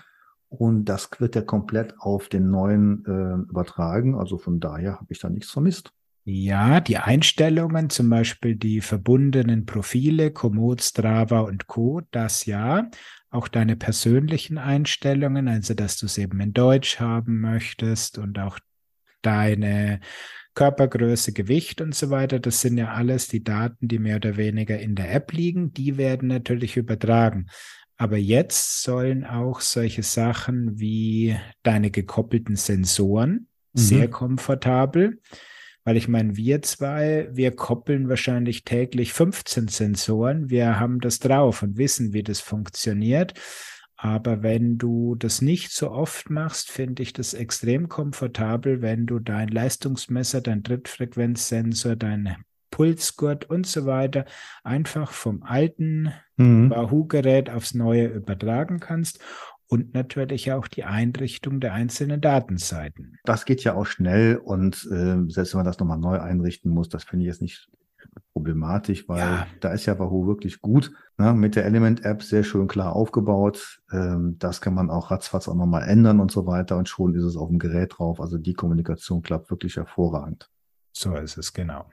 [0.48, 4.16] und das wird ja komplett auf den neuen äh, übertragen.
[4.16, 5.92] Also von daher habe ich da nichts vermisst.
[6.24, 12.90] Ja, die Einstellungen, zum Beispiel die verbundenen Profile, Komoot, Strava und Co., das ja.
[13.30, 18.58] Auch deine persönlichen Einstellungen, also dass du es eben in Deutsch haben möchtest und auch
[19.22, 20.00] deine
[20.54, 24.80] Körpergröße, Gewicht und so weiter, das sind ja alles die Daten, die mehr oder weniger
[24.80, 27.48] in der App liegen, die werden natürlich übertragen.
[27.98, 33.80] Aber jetzt sollen auch solche Sachen wie deine gekoppelten Sensoren mhm.
[33.80, 35.22] sehr komfortabel,
[35.84, 41.64] weil ich meine, wir zwei, wir koppeln wahrscheinlich täglich 15 Sensoren, wir haben das drauf
[41.64, 43.34] und wissen, wie das funktioniert.
[44.04, 49.20] Aber wenn du das nicht so oft machst, finde ich das extrem komfortabel, wenn du
[49.20, 52.36] dein Leistungsmesser, dein Trittfrequenzsensor, dein
[52.72, 54.26] Pulsgurt und so weiter
[54.64, 56.72] einfach vom alten mhm.
[56.72, 59.20] Wahoo-Gerät aufs neue übertragen kannst
[59.68, 63.20] und natürlich auch die Einrichtung der einzelnen Datenseiten.
[63.24, 66.90] Das geht ja auch schnell und äh, selbst wenn man das nochmal neu einrichten muss,
[66.90, 67.70] das finde ich jetzt nicht
[68.34, 69.48] problematisch, weil ja.
[69.60, 70.92] da ist ja Wahoo wirklich gut.
[71.18, 71.34] Ne?
[71.34, 73.82] Mit der Element-App sehr schön klar aufgebaut.
[73.92, 77.24] Ähm, das kann man auch ratzfatz auch nochmal ändern und so weiter und schon ist
[77.24, 78.20] es auf dem Gerät drauf.
[78.20, 80.50] Also die Kommunikation klappt wirklich hervorragend.
[80.94, 81.86] So ist es, genau.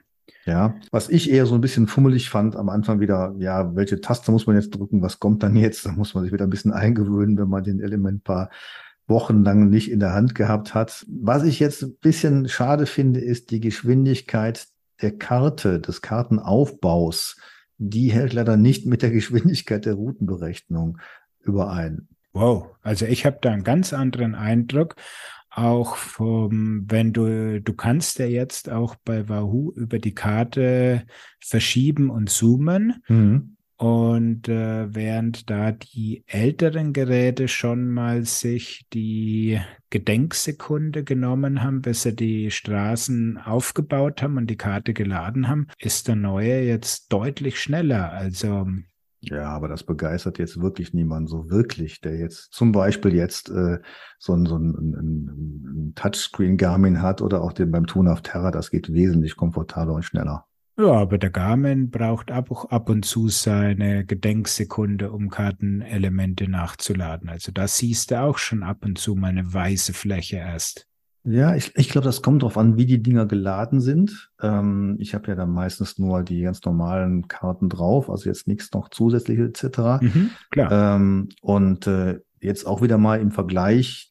[0.45, 4.31] Ja, was ich eher so ein bisschen fummelig fand am Anfang wieder, ja, welche Taste
[4.31, 5.85] muss man jetzt drücken, was kommt dann jetzt?
[5.85, 8.49] Da muss man sich wieder ein bisschen eingewöhnen, wenn man den Element paar
[9.07, 11.05] Wochen lang nicht in der Hand gehabt hat.
[11.09, 14.67] Was ich jetzt ein bisschen schade finde, ist die Geschwindigkeit
[15.01, 17.37] der Karte, des Kartenaufbaus.
[17.77, 20.97] Die hält leider nicht mit der Geschwindigkeit der Routenberechnung
[21.39, 22.07] überein.
[22.33, 24.95] Wow, also ich habe da einen ganz anderen Eindruck.
[25.49, 31.05] Auch vom, wenn du, du kannst ja jetzt auch bei Wahoo über die Karte
[31.39, 33.03] verschieben und zoomen.
[33.07, 33.57] Mhm.
[33.79, 39.57] Und äh, während da die älteren Geräte schon mal sich die
[39.89, 46.09] Gedenksekunde genommen haben, bis sie die Straßen aufgebaut haben und die Karte geladen haben, ist
[46.09, 48.11] der neue jetzt deutlich schneller.
[48.11, 48.67] Also
[49.21, 53.79] ja, aber das begeistert jetzt wirklich niemand so wirklich, der jetzt zum Beispiel jetzt äh,
[54.17, 58.21] so ein, so ein, ein, ein Touchscreen Garmin hat oder auch den beim Tun auf
[58.23, 60.48] Terra, das geht wesentlich komfortabler und schneller.
[60.79, 67.27] Ja, aber der Garmin braucht auch ab und zu seine Gedenksekunde, um Kartenelemente nachzuladen.
[67.27, 70.87] Also da siehst du auch schon ab und zu mal eine weiße Fläche erst.
[71.25, 74.31] Ja, ich, ich glaube, das kommt darauf an, wie die Dinger geladen sind.
[74.41, 78.71] Ähm, ich habe ja dann meistens nur die ganz normalen Karten drauf, also jetzt nichts
[78.71, 80.01] noch zusätzliche etc.
[80.01, 80.95] Mhm, klar.
[80.95, 84.08] Ähm, und äh, jetzt auch wieder mal im Vergleich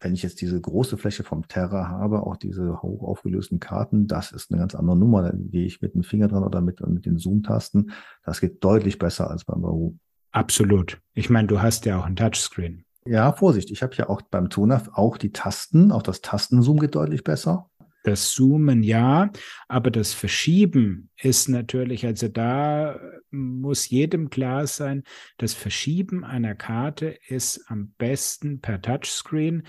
[0.00, 4.32] wenn ich jetzt diese große Fläche vom Terra habe, auch diese hoch aufgelösten Karten, das
[4.32, 5.22] ist eine ganz andere Nummer.
[5.22, 7.90] Da gehe ich mit dem Finger dran oder mit, mit den Zoom-Tasten.
[8.24, 9.96] Das geht deutlich besser als beim Wahoo.
[10.30, 11.00] Absolut.
[11.14, 12.84] Ich meine, du hast ja auch ein Touchscreen.
[13.06, 13.70] Ja, Vorsicht.
[13.70, 15.90] Ich habe ja auch beim Tonaf auch die Tasten.
[15.90, 17.70] Auch das Tastenzoom geht deutlich besser.
[18.04, 19.30] Das Zoomen ja,
[19.66, 22.98] aber das Verschieben ist natürlich, also da
[23.30, 25.04] muss jedem klar sein,
[25.36, 29.64] das Verschieben einer Karte ist am besten per Touchscreen.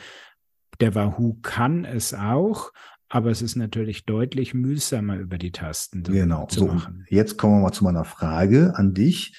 [0.80, 2.72] Der Wahoo kann es auch,
[3.10, 6.46] aber es ist natürlich deutlich mühsamer über die Tasten genau.
[6.46, 7.06] zu so, machen.
[7.10, 9.38] Jetzt kommen wir mal zu meiner Frage an dich,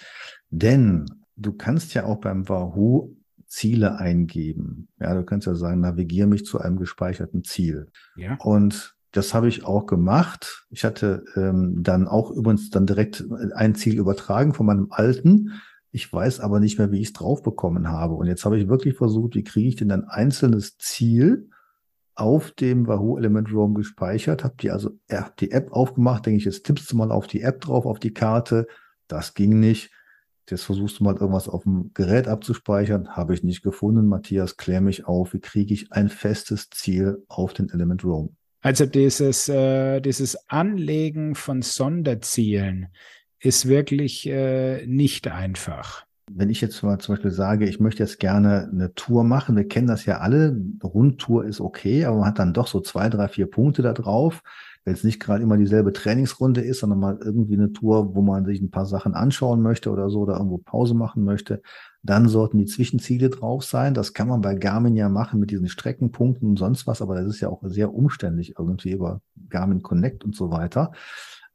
[0.51, 1.07] denn
[1.37, 4.89] du kannst ja auch beim Wahoo Ziele eingeben.
[5.01, 7.89] Ja, du kannst ja sagen, navigiere mich zu einem gespeicherten Ziel.
[8.17, 8.37] Ja.
[8.37, 10.67] Und das habe ich auch gemacht.
[10.71, 15.61] Ich hatte ähm, dann auch übrigens dann direkt ein Ziel übertragen von meinem alten.
[15.91, 18.15] Ich weiß aber nicht mehr, wie ich es drauf bekommen habe.
[18.15, 21.49] Und jetzt habe ich wirklich versucht, wie kriege ich denn ein einzelnes Ziel
[22.15, 26.45] auf dem Wahoo Element Roam gespeichert, habe die also hab die App aufgemacht, denke ich,
[26.45, 28.67] jetzt tippst du mal auf die App drauf, auf die Karte.
[29.09, 29.91] Das ging nicht.
[30.49, 33.17] Jetzt versuchst du mal irgendwas auf dem Gerät abzuspeichern.
[33.17, 34.07] Habe ich nicht gefunden.
[34.07, 35.33] Matthias, klär mich auf.
[35.33, 38.37] Wie kriege ich ein festes Ziel auf den Element Roam?
[38.61, 42.89] Also dieses, äh, dieses Anlegen von Sonderzielen
[43.39, 46.05] ist wirklich äh, nicht einfach.
[46.33, 49.67] Wenn ich jetzt mal zum Beispiel sage, ich möchte jetzt gerne eine Tour machen, wir
[49.67, 53.29] kennen das ja alle, Rundtour ist okay, aber man hat dann doch so zwei, drei,
[53.29, 54.43] vier Punkte da drauf
[54.85, 58.45] wenn es nicht gerade immer dieselbe Trainingsrunde ist, sondern mal irgendwie eine Tour, wo man
[58.47, 61.63] sich ein paar Sachen anschauen möchte oder so oder irgendwo Pause machen möchte,
[62.03, 63.95] dann sollten die Zwischenziele drauf sein.
[63.95, 67.27] Das kann man bei Garmin ja machen mit diesen Streckenpunkten und sonst was, aber das
[67.27, 70.93] ist ja auch sehr umständlich irgendwie über Garmin Connect und so weiter.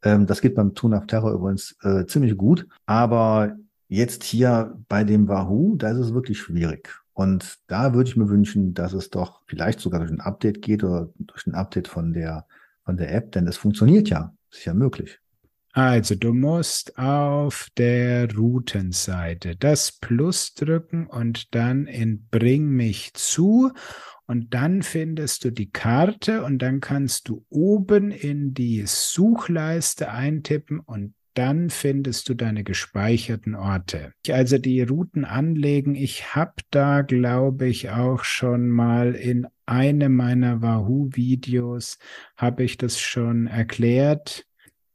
[0.02, 3.56] Ähm, das geht beim Tune of Terror übrigens äh, ziemlich gut, aber
[3.88, 6.90] jetzt hier bei dem Wahoo, da ist es wirklich schwierig.
[7.12, 10.84] Und da würde ich mir wünschen, dass es doch vielleicht sogar durch ein Update geht
[10.84, 12.46] oder durch ein Update von der
[12.86, 14.32] von der App, denn es funktioniert ja.
[14.50, 15.20] Ist ja möglich.
[15.76, 23.72] Also du musst auf der Routenseite das Plus drücken und dann in Bring mich zu
[24.26, 30.80] und dann findest du die Karte und dann kannst du oben in die Suchleiste eintippen
[30.80, 34.14] und dann findest du deine gespeicherten Orte.
[34.30, 40.62] Also die Routen anlegen, ich habe da, glaube ich, auch schon mal in einem meiner
[40.62, 41.98] Wahoo-Videos,
[42.38, 44.46] habe ich das schon erklärt,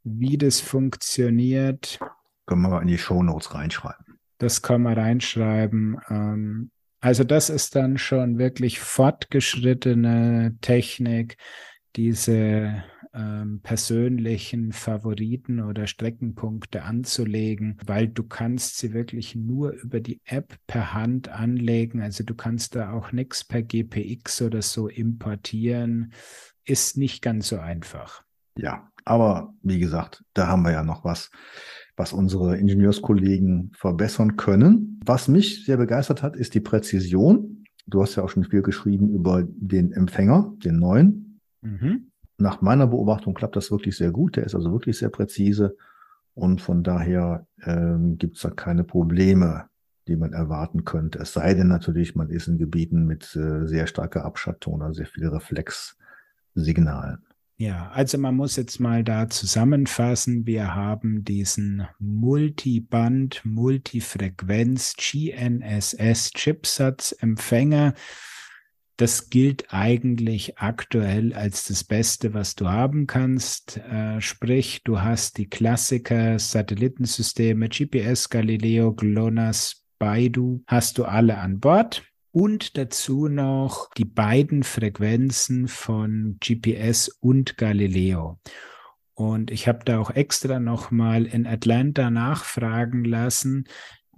[0.04, 2.00] wie das funktioniert.
[2.46, 4.20] Können wir mal in die Show Notes reinschreiben.
[4.38, 6.00] Das kann man reinschreiben.
[6.10, 11.38] Ähm, also das ist dann schon wirklich fortgeschrittene Technik,
[11.96, 12.84] diese
[13.14, 20.56] ähm, persönlichen Favoriten oder Streckenpunkte anzulegen, weil du kannst sie wirklich nur über die App
[20.68, 22.02] per Hand anlegen.
[22.02, 26.14] Also du kannst da auch nichts per GPX oder so importieren.
[26.64, 28.24] Ist nicht ganz so einfach.
[28.58, 31.32] Ja, aber wie gesagt, da haben wir ja noch was,
[31.96, 35.00] was unsere Ingenieurskollegen verbessern können.
[35.06, 37.66] Was mich sehr begeistert hat, ist die Präzision.
[37.88, 41.40] Du hast ja auch schon viel geschrieben über den Empfänger, den neuen.
[41.62, 42.12] Mhm.
[42.38, 44.36] Nach meiner Beobachtung klappt das wirklich sehr gut.
[44.36, 45.76] Der ist also wirklich sehr präzise.
[46.34, 49.66] Und von daher ähm, gibt es da keine Probleme,
[50.08, 51.20] die man erwarten könnte.
[51.20, 55.06] Es sei denn natürlich, man ist in Gebieten mit äh, sehr starker Abschattung oder sehr
[55.06, 57.20] viel Reflexsignalen.
[57.62, 60.48] Ja, also man muss jetzt mal da zusammenfassen.
[60.48, 67.94] Wir haben diesen Multiband, Multifrequenz GNSS Chipsatz Empfänger.
[68.98, 73.78] Das gilt eigentlich aktuell als das Beste, was du haben kannst.
[73.78, 81.60] Äh, sprich, du hast die Klassiker, Satellitensysteme, GPS, Galileo, GLONASS, Baidu, hast du alle an
[81.60, 88.40] Bord und dazu noch die beiden Frequenzen von GPS und Galileo.
[89.14, 93.66] Und ich habe da auch extra nochmal in Atlanta nachfragen lassen.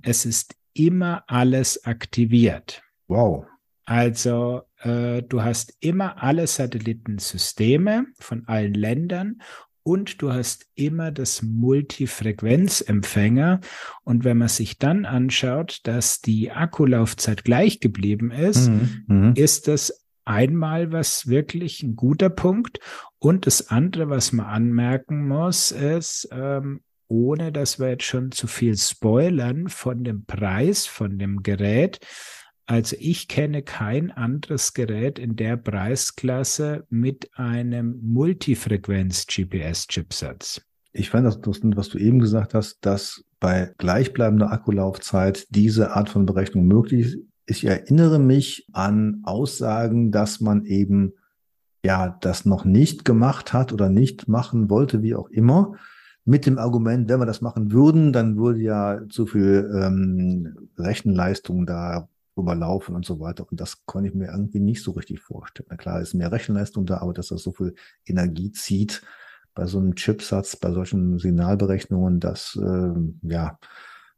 [0.02, 2.84] Es ist immer alles aktiviert.
[3.08, 3.46] Wow.
[3.86, 9.42] Also äh, du hast immer alle Satellitensysteme von allen Ländern
[9.84, 13.60] und du hast immer das Multifrequenzempfänger.
[14.04, 19.04] Und wenn man sich dann anschaut, dass die Akkulaufzeit gleich geblieben ist, mhm.
[19.08, 19.34] mhm.
[19.36, 22.80] ist das einmal was wirklich ein guter Punkt.
[23.20, 28.48] Und das andere, was man anmerken muss, ist, ähm, ohne dass wir jetzt schon zu
[28.48, 32.00] viel spoilern von dem Preis von dem Gerät,
[32.66, 40.62] also ich kenne kein anderes Gerät in der Preisklasse mit einem Multifrequenz-GPS-Chipsatz.
[40.94, 46.10] Ich fand das interessant, was du eben gesagt hast, dass bei gleichbleibender Akkulaufzeit diese Art
[46.10, 47.18] von Berechnung möglich ist.
[47.46, 51.14] Ich erinnere mich an Aussagen, dass man eben
[51.84, 55.74] ja das noch nicht gemacht hat oder nicht machen wollte, wie auch immer,
[56.26, 61.66] mit dem Argument, wenn wir das machen würden, dann würde ja zu viel ähm, Rechenleistung
[61.66, 63.46] da überlaufen und so weiter.
[63.50, 65.68] Und das konnte ich mir irgendwie nicht so richtig vorstellen.
[65.70, 67.76] Na klar, ist mehr Rechenleistung da, aber dass das so viel
[68.06, 69.04] Energie zieht
[69.54, 73.60] bei so einem Chipsatz, bei solchen Signalberechnungen, das äh, ja,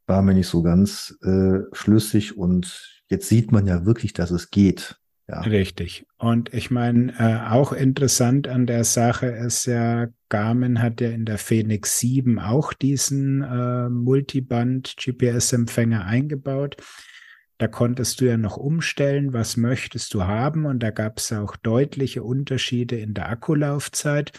[0.06, 2.38] war mir nicht so ganz äh, schlüssig.
[2.38, 4.98] Und jetzt sieht man ja wirklich, dass es geht.
[5.28, 5.40] Ja.
[5.40, 6.06] Richtig.
[6.18, 11.24] Und ich meine, äh, auch interessant an der Sache ist ja, Garmin hat ja in
[11.24, 16.76] der Phoenix 7 auch diesen äh, Multiband-GPS-Empfänger eingebaut.
[17.58, 20.66] Da konntest du ja noch umstellen, was möchtest du haben.
[20.66, 24.32] Und da gab es auch deutliche Unterschiede in der Akkulaufzeit.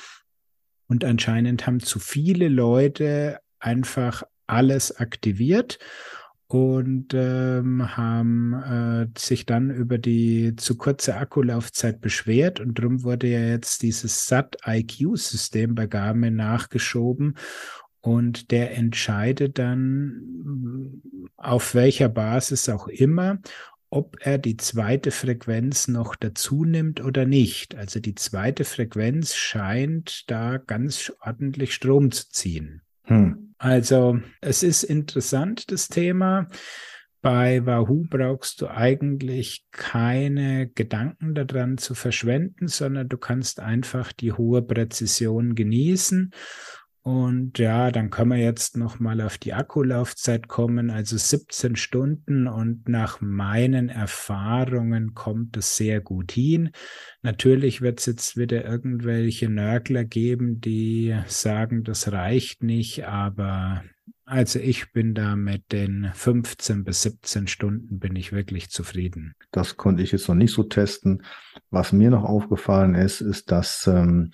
[0.88, 5.80] Und anscheinend haben zu viele Leute einfach alles aktiviert
[6.47, 13.28] und ähm, haben äh, sich dann über die zu kurze Akkulaufzeit beschwert und darum wurde
[13.28, 17.36] ja jetzt dieses SAT-IQ-System bei Garmin nachgeschoben
[18.07, 21.01] und der entscheidet dann
[21.35, 23.39] auf welcher Basis auch immer,
[23.89, 27.75] ob er die zweite Frequenz noch dazu nimmt oder nicht.
[27.75, 32.81] Also die zweite Frequenz scheint da ganz ordentlich Strom zu ziehen.
[33.03, 33.53] Hm.
[33.57, 36.47] Also es ist interessant, das Thema.
[37.21, 44.31] Bei Wahoo brauchst du eigentlich keine Gedanken daran zu verschwenden, sondern du kannst einfach die
[44.31, 46.31] hohe Präzision genießen
[47.07, 52.47] und ja, dann können wir jetzt noch mal auf die Akkulaufzeit kommen, also 17 Stunden
[52.47, 56.71] und nach meinen Erfahrungen kommt es sehr gut hin.
[57.21, 63.85] Natürlich wird es jetzt wieder irgendwelche Nörgler geben, die sagen, das reicht nicht, aber
[64.25, 69.33] also ich bin da mit den 15 bis 17 Stunden bin ich wirklich zufrieden.
[69.51, 71.23] Das konnte ich jetzt noch nicht so testen.
[71.69, 74.33] Was mir noch aufgefallen ist, ist, dass ähm,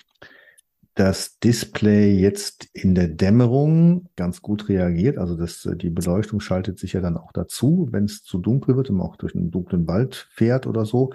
[0.95, 5.17] das Display jetzt in der Dämmerung ganz gut reagiert.
[5.17, 8.89] Also das, die Beleuchtung schaltet sich ja dann auch dazu, wenn es zu dunkel wird
[8.89, 11.11] und man auch durch einen dunklen Wald fährt oder so.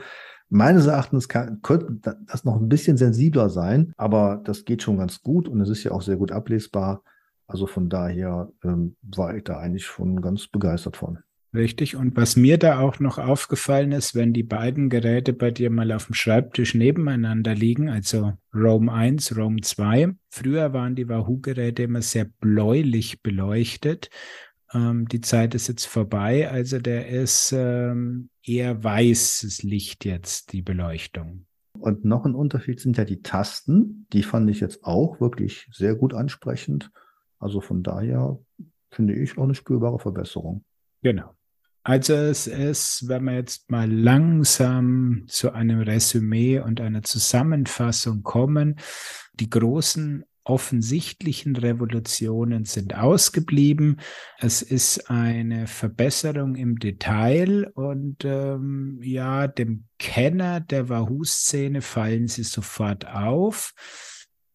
[0.49, 5.20] Meines Erachtens kann, könnte das noch ein bisschen sensibler sein, aber das geht schon ganz
[5.20, 7.03] gut und es ist ja auch sehr gut ablesbar.
[7.47, 11.18] Also von daher ähm, war ich da eigentlich schon ganz begeistert von.
[11.55, 11.96] Richtig.
[11.96, 15.92] Und was mir da auch noch aufgefallen ist, wenn die beiden Geräte bei dir mal
[15.92, 20.14] auf dem Schreibtisch nebeneinander liegen, also Roam 1, Roam 2.
[20.28, 24.11] Früher waren die Wahoo-Geräte immer sehr bläulich beleuchtet.
[24.74, 30.61] Ähm, die Zeit ist jetzt vorbei, also der ist ähm, eher weißes Licht jetzt, die
[30.61, 31.46] Beleuchtung.
[31.78, 34.07] Und noch ein Unterschied sind ja die Tasten.
[34.12, 36.90] Die fand ich jetzt auch wirklich sehr gut ansprechend.
[37.38, 38.38] Also von daher
[38.90, 40.64] finde ich auch eine spürbare Verbesserung.
[41.03, 41.38] Genau.
[41.89, 48.78] Also es ist, wenn wir jetzt mal langsam zu einem Resümee und einer Zusammenfassung kommen,
[49.32, 54.01] die großen offensichtlichen Revolutionen sind ausgeblieben.
[54.39, 62.45] Es ist eine Verbesserung im Detail und ähm, ja, dem Kenner der Wahoo-Szene fallen sie
[62.45, 63.72] sofort auf.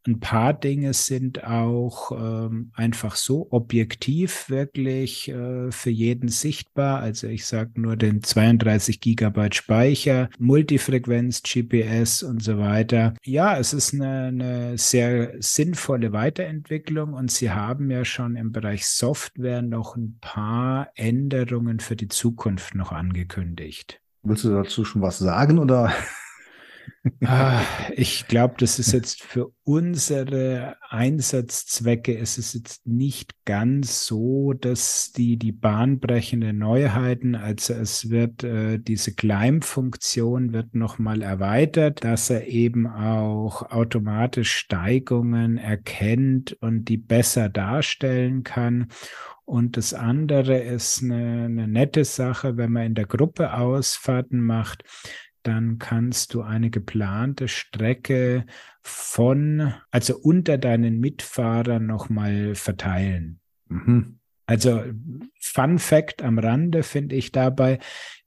[0.06, 7.00] Ein paar Dinge sind auch ähm, einfach so objektiv wirklich äh, für jeden sichtbar.
[7.00, 13.14] Also ich sage nur den 32 Gigabyte Speicher, Multifrequenz, GPS und so weiter.
[13.24, 18.86] Ja, es ist eine, eine sehr sinnvolle Weiterentwicklung und sie haben ja schon im Bereich
[18.86, 24.02] Software noch ein paar Änderungen für die Zukunft noch angekündigt.
[24.24, 25.94] Willst du dazu schon was sagen oder?
[27.26, 27.62] Ah,
[27.96, 35.12] ich glaube, das ist jetzt für unsere Einsatzzwecke, ist es jetzt nicht ganz so, dass
[35.12, 42.48] die, die bahnbrechende Neuheiten, also es wird, äh, diese Climb-Funktion wird nochmal erweitert, dass er
[42.48, 48.88] eben auch automatisch Steigungen erkennt und die besser darstellen kann.
[49.44, 54.86] Und das andere ist eine, eine nette Sache, wenn man in der Gruppe Ausfahrten macht,
[55.44, 58.46] dann kannst du eine geplante Strecke
[58.82, 63.40] von, also unter deinen Mitfahrern nochmal verteilen.
[63.68, 64.20] Mhm.
[64.46, 64.84] Also
[65.40, 67.80] Fun Fact am Rande finde ich dabei,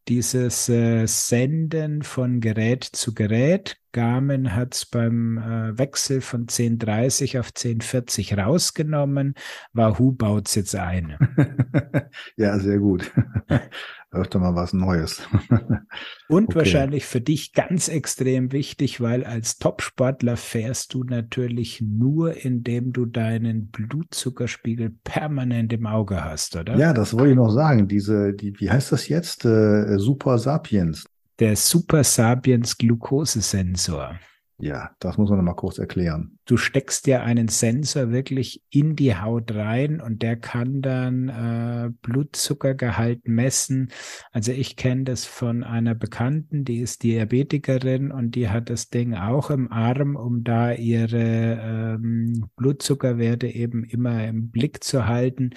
[0.09, 3.77] dieses äh, Senden von Gerät zu Gerät.
[3.93, 9.35] Garmin hat es beim äh, Wechsel von 1030 auf 1040 rausgenommen.
[9.73, 11.17] Wahoo baut es jetzt ein.
[12.37, 13.11] ja, sehr gut.
[14.17, 15.23] Öfter mal was Neues.
[16.29, 16.57] Und okay.
[16.57, 23.07] wahrscheinlich für dich ganz extrem wichtig, weil als Topsportler fährst du natürlich nur, indem du
[23.07, 26.77] deinen Blutzuckerspiegel permanent im Auge hast, oder?
[26.77, 27.89] Ja, das wollte ich noch sagen.
[27.89, 29.45] Diese, die, wie heißt das jetzt?
[29.45, 31.05] Äh, Super Sapiens.
[31.39, 34.19] Der Super Sapiens Glukosesensor.
[34.59, 36.39] Ja, das muss man noch mal kurz erklären.
[36.47, 41.91] Du steckst ja einen Sensor wirklich in die Haut rein und der kann dann äh,
[42.01, 43.93] Blutzuckergehalt messen.
[44.33, 49.15] Also ich kenne das von einer Bekannten, die ist Diabetikerin und die hat das Ding
[49.15, 55.51] auch im Arm, um da ihre ähm, Blutzuckerwerte eben immer im Blick zu halten.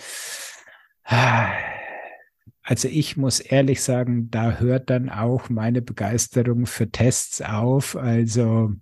[1.06, 1.79] Ah
[2.70, 7.96] also ich muss ehrlich sagen, da hört dann auch meine Begeisterung für Tests auf.
[7.96, 8.74] Also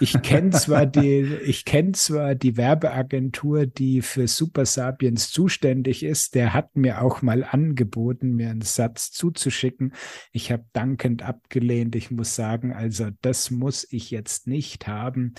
[0.00, 6.34] ich kenne zwar die, ich kenne zwar die Werbeagentur, die für Super Sapiens zuständig ist.
[6.34, 9.92] Der hat mir auch mal angeboten, mir einen Satz zuzuschicken.
[10.32, 11.94] Ich habe dankend abgelehnt.
[11.96, 15.34] Ich muss sagen, also das muss ich jetzt nicht haben,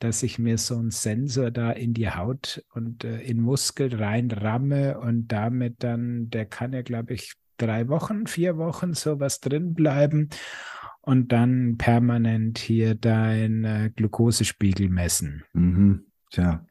[0.00, 4.98] dass ich mir so einen Sensor da in die Haut und äh, in Muskel reinramme
[4.98, 10.30] und damit dann, der kann ja, glaube ich, drei Wochen, vier Wochen sowas drin bleiben
[11.02, 15.44] und dann permanent hier dein äh, Glukosespiegel messen.
[15.52, 16.04] Mhm.
[16.30, 16.66] Tja,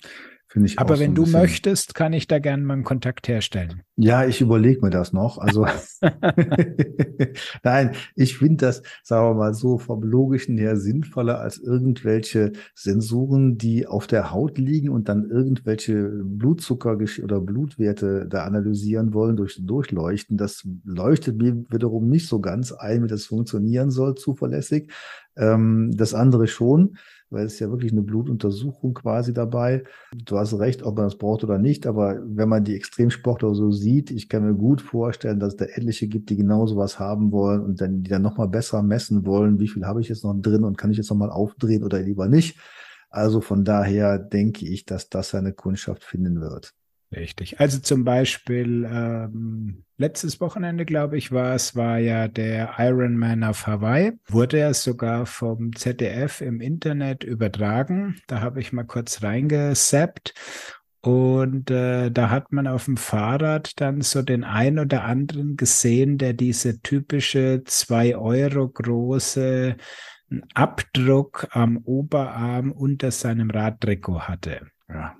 [0.52, 1.41] Finde ich Aber wenn so du bisschen...
[1.41, 3.84] möchtest, kann ich da gerne mal einen Kontakt herstellen.
[3.97, 5.38] Ja, ich überlege mir das noch.
[5.38, 5.68] Also
[7.64, 13.60] nein, ich finde das, sagen wir mal so, vom Logischen her sinnvoller als irgendwelche Sensoren,
[13.60, 19.60] die auf der Haut liegen und dann irgendwelche Blutzucker oder Blutwerte da analysieren wollen durch
[19.64, 20.36] Durchleuchten.
[20.36, 24.91] Das leuchtet mir wiederum nicht so ganz ein, wie das funktionieren soll, zuverlässig.
[25.38, 26.97] Ähm, das andere schon
[27.30, 29.84] weil es ja wirklich eine Blutuntersuchung quasi dabei.
[30.26, 33.72] Du hast recht, ob man das braucht oder nicht, aber wenn man die Extremsportler so
[33.72, 37.32] sieht, ich kann mir gut vorstellen, dass es da etliche gibt, die genau sowas haben
[37.32, 40.34] wollen und dann die dann nochmal besser messen wollen, wie viel habe ich jetzt noch
[40.42, 42.60] drin und kann ich jetzt nochmal aufdrehen oder lieber nicht.
[43.10, 46.74] Also von daher denke ich, dass das seine Kundschaft finden wird.
[47.16, 47.60] Richtig.
[47.60, 53.66] Also zum Beispiel ähm, letztes Wochenende, glaube ich, war es, war ja der Ironman auf
[53.66, 54.14] Hawaii.
[54.28, 58.22] Wurde ja sogar vom ZDF im Internet übertragen.
[58.28, 60.34] Da habe ich mal kurz reingesappt.
[61.01, 66.18] Und äh, da hat man auf dem Fahrrad dann so den ein oder anderen gesehen,
[66.18, 69.78] der diese typische zwei Euro große
[70.53, 74.68] Abdruck am Oberarm unter seinem Radtrikot hatte.
[74.89, 75.16] Ja,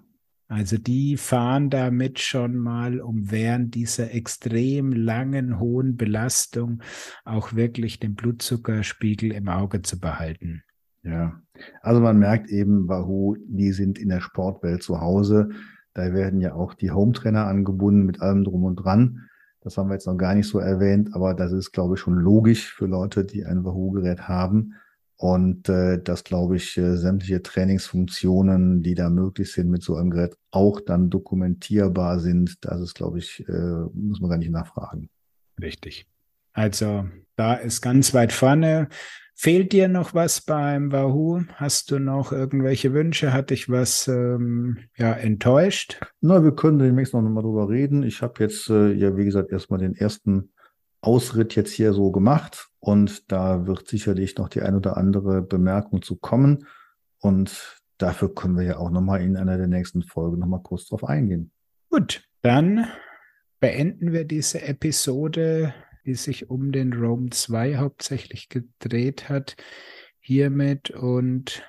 [0.50, 6.82] also die fahren damit schon mal, um während dieser extrem langen, hohen Belastung
[7.24, 10.64] auch wirklich den Blutzuckerspiegel im Auge zu behalten.
[11.04, 11.39] Ja,
[11.82, 15.50] also man merkt eben, Wahoo, die sind in der Sportwelt zu Hause.
[15.93, 19.30] Da werden ja auch die Home-Trainer angebunden mit allem drum und dran.
[19.62, 22.16] Das haben wir jetzt noch gar nicht so erwähnt, aber das ist, glaube ich, schon
[22.16, 24.74] logisch für Leute, die ein Wahoo-Gerät haben.
[25.22, 30.11] Und äh, dass, glaube ich, äh, sämtliche Trainingsfunktionen, die da möglich sind mit so einem
[30.11, 32.55] Gerät, auch dann dokumentierbar sind.
[32.61, 35.09] Das ist, glaube ich, äh, muss man gar nicht nachfragen.
[35.61, 36.07] Richtig.
[36.53, 37.05] Also
[37.36, 38.88] da ist ganz weit vorne.
[39.36, 41.43] Fehlt dir noch was beim Wahoo?
[41.55, 43.34] Hast du noch irgendwelche Wünsche?
[43.34, 45.99] Hat dich was ähm, ja, enttäuscht?
[46.22, 48.03] Na, wir können demnächst noch mal drüber reden.
[48.03, 50.53] Ich habe jetzt äh, ja, wie gesagt, erstmal den ersten
[51.02, 56.02] Ausritt jetzt hier so gemacht und da wird sicherlich noch die ein oder andere Bemerkung
[56.02, 56.66] zu kommen.
[57.20, 61.04] Und dafür können wir ja auch nochmal in einer der nächsten Folgen nochmal kurz drauf
[61.04, 61.52] eingehen.
[61.89, 62.88] Gut, dann
[63.60, 65.74] beenden wir diese Episode,
[66.06, 69.56] die sich um den Rome 2 hauptsächlich gedreht hat,
[70.20, 71.64] hiermit und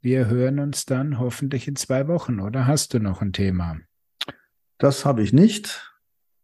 [0.00, 3.78] wir hören uns dann hoffentlich in zwei Wochen, oder hast du noch ein Thema?
[4.78, 5.92] Das habe ich nicht,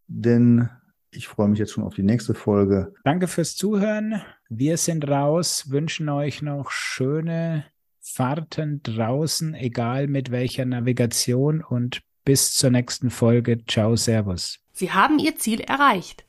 [0.09, 0.69] denn
[1.11, 2.93] ich freue mich jetzt schon auf die nächste Folge.
[3.05, 4.23] Danke fürs Zuhören.
[4.49, 7.65] Wir sind raus, wünschen euch noch schöne
[8.01, 13.65] Fahrten draußen, egal mit welcher Navigation und bis zur nächsten Folge.
[13.67, 14.59] Ciao, Servus.
[14.73, 16.25] Sie haben Ihr Ziel erreicht.